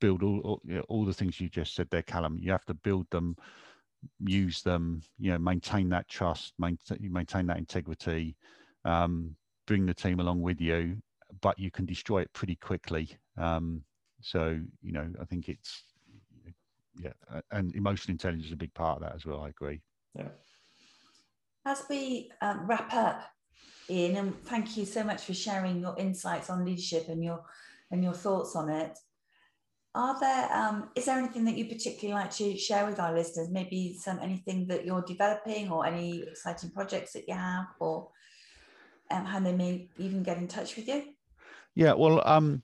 build 0.00 0.22
all 0.22 0.40
all, 0.40 0.60
you 0.64 0.76
know, 0.76 0.84
all 0.88 1.04
the 1.04 1.12
things 1.14 1.40
you 1.40 1.50
just 1.50 1.74
said 1.74 1.88
there, 1.90 2.02
Callum. 2.02 2.38
You 2.40 2.52
have 2.52 2.64
to 2.66 2.74
build 2.74 3.10
them, 3.10 3.36
use 4.20 4.62
them. 4.62 5.02
You 5.18 5.32
know, 5.32 5.38
maintain 5.38 5.88
that 5.90 6.08
trust, 6.08 6.54
maintain 6.58 6.98
maintain 7.12 7.46
that 7.46 7.58
integrity. 7.58 8.36
Um, 8.84 9.36
bring 9.66 9.86
the 9.86 9.94
team 9.94 10.20
along 10.20 10.42
with 10.42 10.60
you 10.60 10.96
but 11.40 11.58
you 11.58 11.70
can 11.70 11.86
destroy 11.86 12.20
it 12.20 12.32
pretty 12.32 12.56
quickly. 12.56 13.16
Um, 13.36 13.82
so 14.20 14.58
you 14.82 14.92
know, 14.92 15.08
I 15.20 15.24
think 15.24 15.48
it's 15.48 15.84
yeah, 17.00 17.12
and 17.50 17.74
emotional 17.74 18.12
intelligence 18.12 18.46
is 18.46 18.52
a 18.52 18.56
big 18.56 18.72
part 18.74 18.96
of 18.96 19.02
that 19.02 19.14
as 19.14 19.26
well. 19.26 19.42
I 19.42 19.48
agree. 19.48 19.82
Yeah. 20.14 20.28
As 21.66 21.82
we 21.90 22.30
um, 22.40 22.66
wrap 22.66 22.92
up, 22.94 23.22
Ian, 23.90 24.16
and 24.16 24.44
thank 24.44 24.76
you 24.76 24.86
so 24.86 25.04
much 25.04 25.24
for 25.24 25.34
sharing 25.34 25.80
your 25.80 25.96
insights 25.98 26.48
on 26.48 26.64
leadership 26.64 27.08
and 27.08 27.22
your 27.22 27.44
and 27.90 28.02
your 28.02 28.14
thoughts 28.14 28.56
on 28.56 28.70
it. 28.70 28.98
Are 29.96 30.20
there 30.20 30.52
um, 30.52 30.90
is 30.94 31.06
there 31.06 31.16
anything 31.16 31.46
that 31.46 31.56
you 31.56 31.64
particularly 31.64 32.22
like 32.22 32.30
to 32.32 32.56
share 32.58 32.84
with 32.84 33.00
our 33.00 33.14
listeners? 33.14 33.48
Maybe 33.50 33.96
some 33.98 34.18
anything 34.20 34.66
that 34.66 34.84
you're 34.84 35.00
developing 35.00 35.70
or 35.70 35.86
any 35.86 36.22
exciting 36.22 36.70
projects 36.70 37.14
that 37.14 37.24
you 37.26 37.32
have, 37.32 37.68
or 37.80 38.10
um, 39.10 39.24
how 39.24 39.40
they 39.40 39.54
may 39.54 39.88
even 39.96 40.22
get 40.22 40.36
in 40.36 40.48
touch 40.48 40.76
with 40.76 40.86
you? 40.86 41.02
Yeah, 41.74 41.94
well, 41.94 42.20
um, 42.28 42.62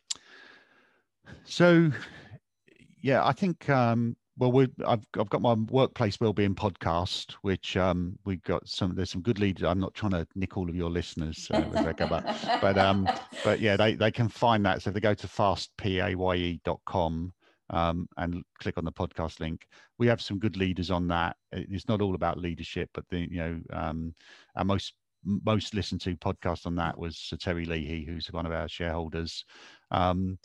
so 1.44 1.90
yeah, 3.00 3.24
I 3.24 3.32
think 3.32 3.66
um, 3.70 4.14
well, 4.38 4.52
we 4.52 4.68
I've 4.86 5.04
I've 5.18 5.28
got 5.28 5.42
my 5.42 5.54
workplace 5.54 6.18
wellbeing 6.20 6.54
podcast, 6.54 7.32
which 7.42 7.76
um, 7.76 8.18
we 8.24 8.36
got 8.36 8.66
some. 8.66 8.94
There's 8.94 9.10
some 9.10 9.22
good 9.22 9.38
leaders. 9.38 9.64
I'm 9.64 9.80
not 9.80 9.94
trying 9.94 10.12
to 10.12 10.26
nick 10.34 10.56
all 10.56 10.68
of 10.68 10.74
your 10.74 10.90
listeners, 10.90 11.48
uh, 11.52 11.64
Rebecca, 11.70 12.06
but 12.08 12.24
but 12.60 12.78
um, 12.78 13.08
but 13.44 13.60
yeah, 13.60 13.76
they 13.76 13.94
they 13.94 14.10
can 14.10 14.28
find 14.28 14.64
that. 14.64 14.82
So 14.82 14.90
if 14.90 14.94
they 14.94 15.00
go 15.00 15.14
to 15.14 15.26
FastPay.com 15.26 17.32
um, 17.70 18.08
and 18.16 18.42
click 18.58 18.78
on 18.78 18.84
the 18.84 18.92
podcast 18.92 19.40
link, 19.40 19.66
we 19.98 20.06
have 20.06 20.22
some 20.22 20.38
good 20.38 20.56
leaders 20.56 20.90
on 20.90 21.08
that. 21.08 21.36
It's 21.52 21.88
not 21.88 22.00
all 22.00 22.14
about 22.14 22.38
leadership, 22.38 22.88
but 22.94 23.04
the 23.10 23.28
you 23.30 23.38
know 23.38 23.60
um, 23.72 24.14
our 24.56 24.64
most 24.64 24.94
most 25.24 25.74
listened 25.74 26.00
to 26.00 26.16
podcast 26.16 26.66
on 26.66 26.74
that 26.76 26.98
was 26.98 27.18
Sir 27.18 27.36
Terry 27.36 27.66
Leahy, 27.66 28.04
who's 28.04 28.32
one 28.32 28.46
of 28.46 28.52
our 28.52 28.68
shareholders. 28.68 29.44
Um, 29.90 30.38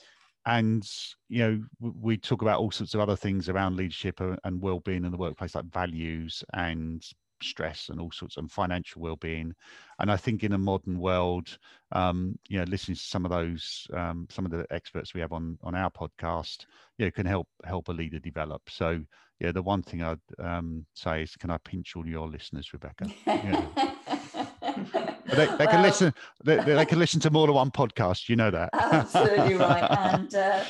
and 0.47 0.89
you 1.27 1.39
know 1.39 1.61
we 1.79 2.17
talk 2.17 2.41
about 2.41 2.59
all 2.59 2.71
sorts 2.71 2.93
of 2.93 3.01
other 3.01 3.15
things 3.15 3.49
around 3.49 3.75
leadership 3.75 4.19
and 4.19 4.61
well-being 4.61 5.03
in 5.05 5.11
the 5.11 5.17
workplace 5.17 5.53
like 5.53 5.65
values 5.65 6.43
and 6.53 7.03
stress 7.43 7.89
and 7.89 8.01
all 8.01 8.09
sorts 8.11 8.37
of 8.37 8.49
financial 8.49 9.01
well-being. 9.01 9.53
And 9.99 10.09
i 10.09 10.15
think 10.15 10.43
in 10.43 10.53
a 10.53 10.57
modern 10.57 10.97
world 10.99 11.57
um, 11.91 12.39
you 12.47 12.57
know 12.57 12.63
listening 12.63 12.95
to 12.95 13.03
some 13.03 13.25
of 13.25 13.31
those 13.31 13.87
um, 13.93 14.25
some 14.31 14.45
of 14.45 14.51
the 14.51 14.65
experts 14.71 15.13
we 15.13 15.21
have 15.21 15.33
on 15.33 15.57
on 15.61 15.75
our 15.75 15.91
podcast 15.91 16.65
you 16.97 17.05
know 17.05 17.11
can 17.11 17.25
help 17.25 17.47
help 17.65 17.89
a 17.89 17.91
leader 17.91 18.19
develop. 18.19 18.61
So 18.69 19.01
yeah 19.39 19.51
the 19.51 19.61
one 19.61 19.83
thing 19.83 20.01
i'd 20.01 20.19
um, 20.39 20.85
say 20.95 21.23
is 21.23 21.35
can 21.35 21.51
i 21.51 21.57
pinch 21.59 21.95
all 21.95 22.07
your 22.07 22.27
listeners 22.27 22.73
rebecca? 22.73 23.07
Yeah. 23.27 23.93
they, 25.29 25.45
they 25.45 25.45
well, 25.45 25.67
can 25.67 25.81
listen. 25.81 26.13
They, 26.43 26.57
they, 26.57 26.85
can 26.85 26.99
listen 27.05 27.19
to 27.21 27.29
more 27.29 27.47
than 27.47 27.55
one 27.55 27.71
podcast. 27.71 28.29
You 28.29 28.35
know 28.35 28.51
that. 28.51 28.69
absolutely 28.73 29.55
right, 29.55 29.83
and 30.13 30.33
uh, 30.33 30.63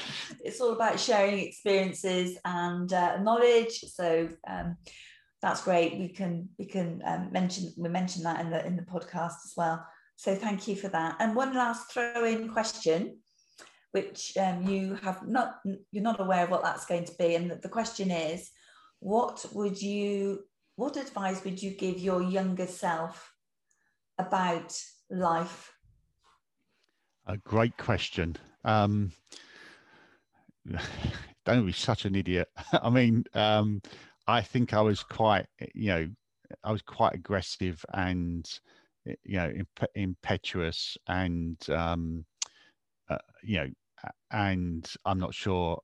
it's 0.44 0.60
all 0.62 0.74
about 0.74 1.00
sharing 1.00 1.40
experiences 1.40 2.38
and 2.46 2.92
uh, 2.92 3.18
knowledge. 3.22 3.80
So 3.94 4.30
um, 4.48 4.78
that's 5.42 5.64
great. 5.64 5.98
We 5.98 6.10
can 6.10 6.50
we 6.58 6.66
can 6.66 7.02
um, 7.06 7.32
mention 7.32 7.74
we 7.78 7.90
mentioned 7.90 8.26
that 8.26 8.42
in 8.42 8.50
the 8.50 8.66
in 8.66 8.76
the 8.76 8.84
podcast 8.84 9.46
as 9.46 9.54
well. 9.56 9.86
So 10.16 10.36
thank 10.36 10.68
you 10.68 10.76
for 10.76 10.88
that. 10.90 11.18
And 11.20 11.36
one 11.36 11.54
last 11.54 11.92
throw-in 11.92 12.50
question, 12.50 13.20
which 13.92 14.36
um, 14.38 14.68
you 14.68 14.96
have 15.04 15.28
not 15.28 15.60
you're 15.92 16.04
not 16.04 16.20
aware 16.20 16.44
of 16.44 16.50
what 16.50 16.64
that's 16.64 16.86
going 16.86 17.06
to 17.06 17.14
be, 17.20 17.36
and 17.36 17.52
the, 17.52 17.56
the 17.56 17.70
question 17.70 18.12
is, 18.12 18.50
what 19.00 19.46
would 19.54 19.82
you 19.82 20.44
what 20.76 20.96
advice 20.96 21.44
would 21.44 21.62
you 21.62 21.72
give 21.72 22.00
your 22.00 22.22
younger 22.22 22.68
self 22.68 23.34
about 24.18 24.80
life? 25.10 25.74
A 27.26 27.38
great 27.38 27.78
question. 27.78 28.36
Um, 28.64 29.12
don't 31.46 31.66
be 31.66 31.72
such 31.72 32.06
an 32.06 32.16
idiot. 32.16 32.50
I 32.72 32.90
mean, 32.90 33.26
um, 33.34 33.82
I 34.28 34.42
think 34.42 34.74
I 34.74 34.82
was 34.82 35.04
quite, 35.04 35.48
you 35.74 35.88
know, 35.88 36.10
I 36.64 36.72
was 36.72 36.82
quite 36.82 37.14
aggressive 37.14 37.84
and, 37.94 38.48
you 39.06 39.38
know, 39.38 39.50
imp- 39.50 39.92
impetuous 39.96 40.98
and, 41.08 41.58
um, 41.70 42.26
uh, 43.10 43.18
you 43.44 43.58
know, 43.58 43.68
and 44.32 44.90
I'm 45.06 45.20
not 45.20 45.34
sure 45.34 45.82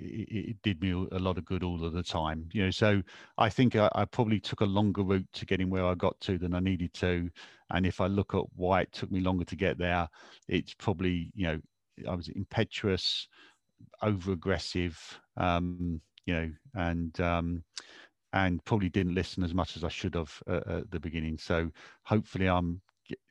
it, 0.00 0.50
it, 0.50 0.62
did 0.62 0.80
me 0.80 0.90
a 0.90 1.18
lot 1.18 1.38
of 1.38 1.44
good 1.44 1.62
all 1.62 1.84
of 1.84 1.92
the 1.92 2.02
time. 2.02 2.48
You 2.52 2.64
know, 2.64 2.70
so 2.70 3.02
I 3.38 3.48
think 3.48 3.76
I, 3.76 3.90
I, 3.94 4.04
probably 4.04 4.40
took 4.40 4.60
a 4.60 4.66
longer 4.66 5.02
route 5.02 5.26
to 5.34 5.46
getting 5.46 5.70
where 5.70 5.84
I 5.84 5.94
got 5.94 6.18
to 6.20 6.38
than 6.38 6.54
I 6.54 6.60
needed 6.60 6.92
to. 6.94 7.30
And 7.70 7.86
if 7.86 8.00
I 8.00 8.06
look 8.06 8.34
at 8.34 8.44
why 8.54 8.82
it 8.82 8.92
took 8.92 9.10
me 9.10 9.20
longer 9.20 9.44
to 9.44 9.56
get 9.56 9.78
there, 9.78 10.08
it's 10.48 10.74
probably 10.74 11.30
you 11.34 11.46
know 11.46 11.60
I 12.08 12.14
was 12.14 12.28
impetuous, 12.28 13.28
over 14.02 14.32
aggressive, 14.32 14.98
um, 15.36 16.00
you 16.26 16.34
know, 16.34 16.50
and 16.74 17.20
um, 17.20 17.64
and 18.32 18.64
probably 18.64 18.88
didn't 18.88 19.14
listen 19.14 19.42
as 19.42 19.54
much 19.54 19.76
as 19.76 19.84
I 19.84 19.88
should 19.88 20.14
have 20.14 20.42
uh, 20.48 20.60
at 20.66 20.90
the 20.90 21.00
beginning. 21.00 21.38
So 21.38 21.70
hopefully, 22.04 22.48
I'm 22.48 22.80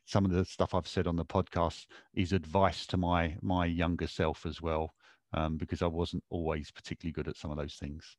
some 0.06 0.24
of 0.24 0.30
the 0.30 0.44
stuff 0.44 0.74
I've 0.74 0.88
said 0.88 1.06
on 1.06 1.16
the 1.16 1.24
podcast 1.24 1.86
is 2.14 2.32
advice 2.32 2.86
to 2.86 2.96
my 2.96 3.36
my 3.42 3.66
younger 3.66 4.06
self 4.06 4.46
as 4.46 4.60
well 4.60 4.94
um, 5.34 5.56
because 5.56 5.82
I 5.82 5.86
wasn't 5.86 6.24
always 6.30 6.70
particularly 6.70 7.12
good 7.12 7.28
at 7.28 7.36
some 7.36 7.50
of 7.50 7.56
those 7.56 7.74
things. 7.74 8.16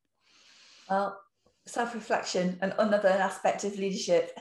Well, 0.89 1.19
self 1.65 1.93
reflection 1.93 2.57
and 2.61 2.73
another 2.77 3.09
aspect 3.09 3.63
of 3.63 3.77
leadership. 3.77 4.31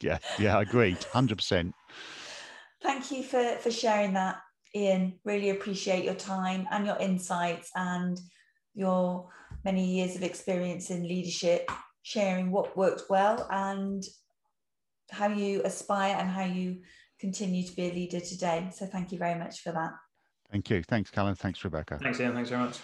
Yeah, 0.00 0.18
yeah, 0.38 0.56
I 0.56 0.62
agree, 0.62 0.94
100%. 0.94 1.72
Thank 2.82 3.10
you 3.10 3.22
for, 3.24 3.56
for 3.56 3.70
sharing 3.70 4.12
that, 4.14 4.38
Ian. 4.74 5.18
Really 5.24 5.50
appreciate 5.50 6.04
your 6.04 6.14
time 6.14 6.68
and 6.70 6.86
your 6.86 6.96
insights 6.98 7.70
and 7.74 8.18
your 8.74 9.28
many 9.64 9.84
years 9.84 10.14
of 10.14 10.22
experience 10.22 10.90
in 10.90 11.08
leadership, 11.08 11.68
sharing 12.02 12.52
what 12.52 12.76
worked 12.76 13.02
well 13.10 13.46
and 13.50 14.04
how 15.10 15.28
you 15.28 15.62
aspire 15.64 16.16
and 16.16 16.30
how 16.30 16.44
you 16.44 16.82
continue 17.18 17.66
to 17.66 17.74
be 17.74 17.88
a 17.88 17.92
leader 17.92 18.20
today. 18.20 18.70
So, 18.72 18.86
thank 18.86 19.10
you 19.10 19.18
very 19.18 19.36
much 19.36 19.60
for 19.60 19.72
that. 19.72 19.92
Thank 20.50 20.70
you. 20.70 20.82
Thanks, 20.82 21.10
Callum. 21.10 21.34
Thanks, 21.34 21.62
Rebecca. 21.64 21.98
Thanks, 22.02 22.20
Ian. 22.20 22.34
Thanks 22.34 22.50
very 22.50 22.62
much. 22.62 22.78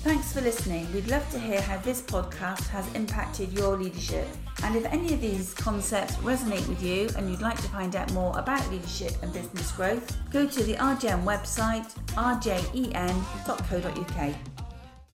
Thanks 0.00 0.32
for 0.32 0.40
listening. 0.40 0.86
We'd 0.92 1.08
love 1.08 1.28
to 1.32 1.38
hear 1.38 1.60
how 1.60 1.78
this 1.78 2.00
podcast 2.00 2.68
has 2.68 2.86
impacted 2.94 3.52
your 3.52 3.76
leadership. 3.76 4.28
And 4.62 4.76
if 4.76 4.84
any 4.86 5.12
of 5.12 5.20
these 5.20 5.52
concepts 5.54 6.14
resonate 6.16 6.66
with 6.68 6.80
you 6.80 7.08
and 7.16 7.28
you'd 7.28 7.40
like 7.40 7.56
to 7.56 7.68
find 7.68 7.96
out 7.96 8.12
more 8.12 8.38
about 8.38 8.70
leadership 8.70 9.14
and 9.22 9.32
business 9.32 9.72
growth, 9.72 10.16
go 10.30 10.46
to 10.46 10.62
the 10.62 10.74
RJN 10.74 11.24
website, 11.24 11.92
rjen.co.uk. 12.14 12.96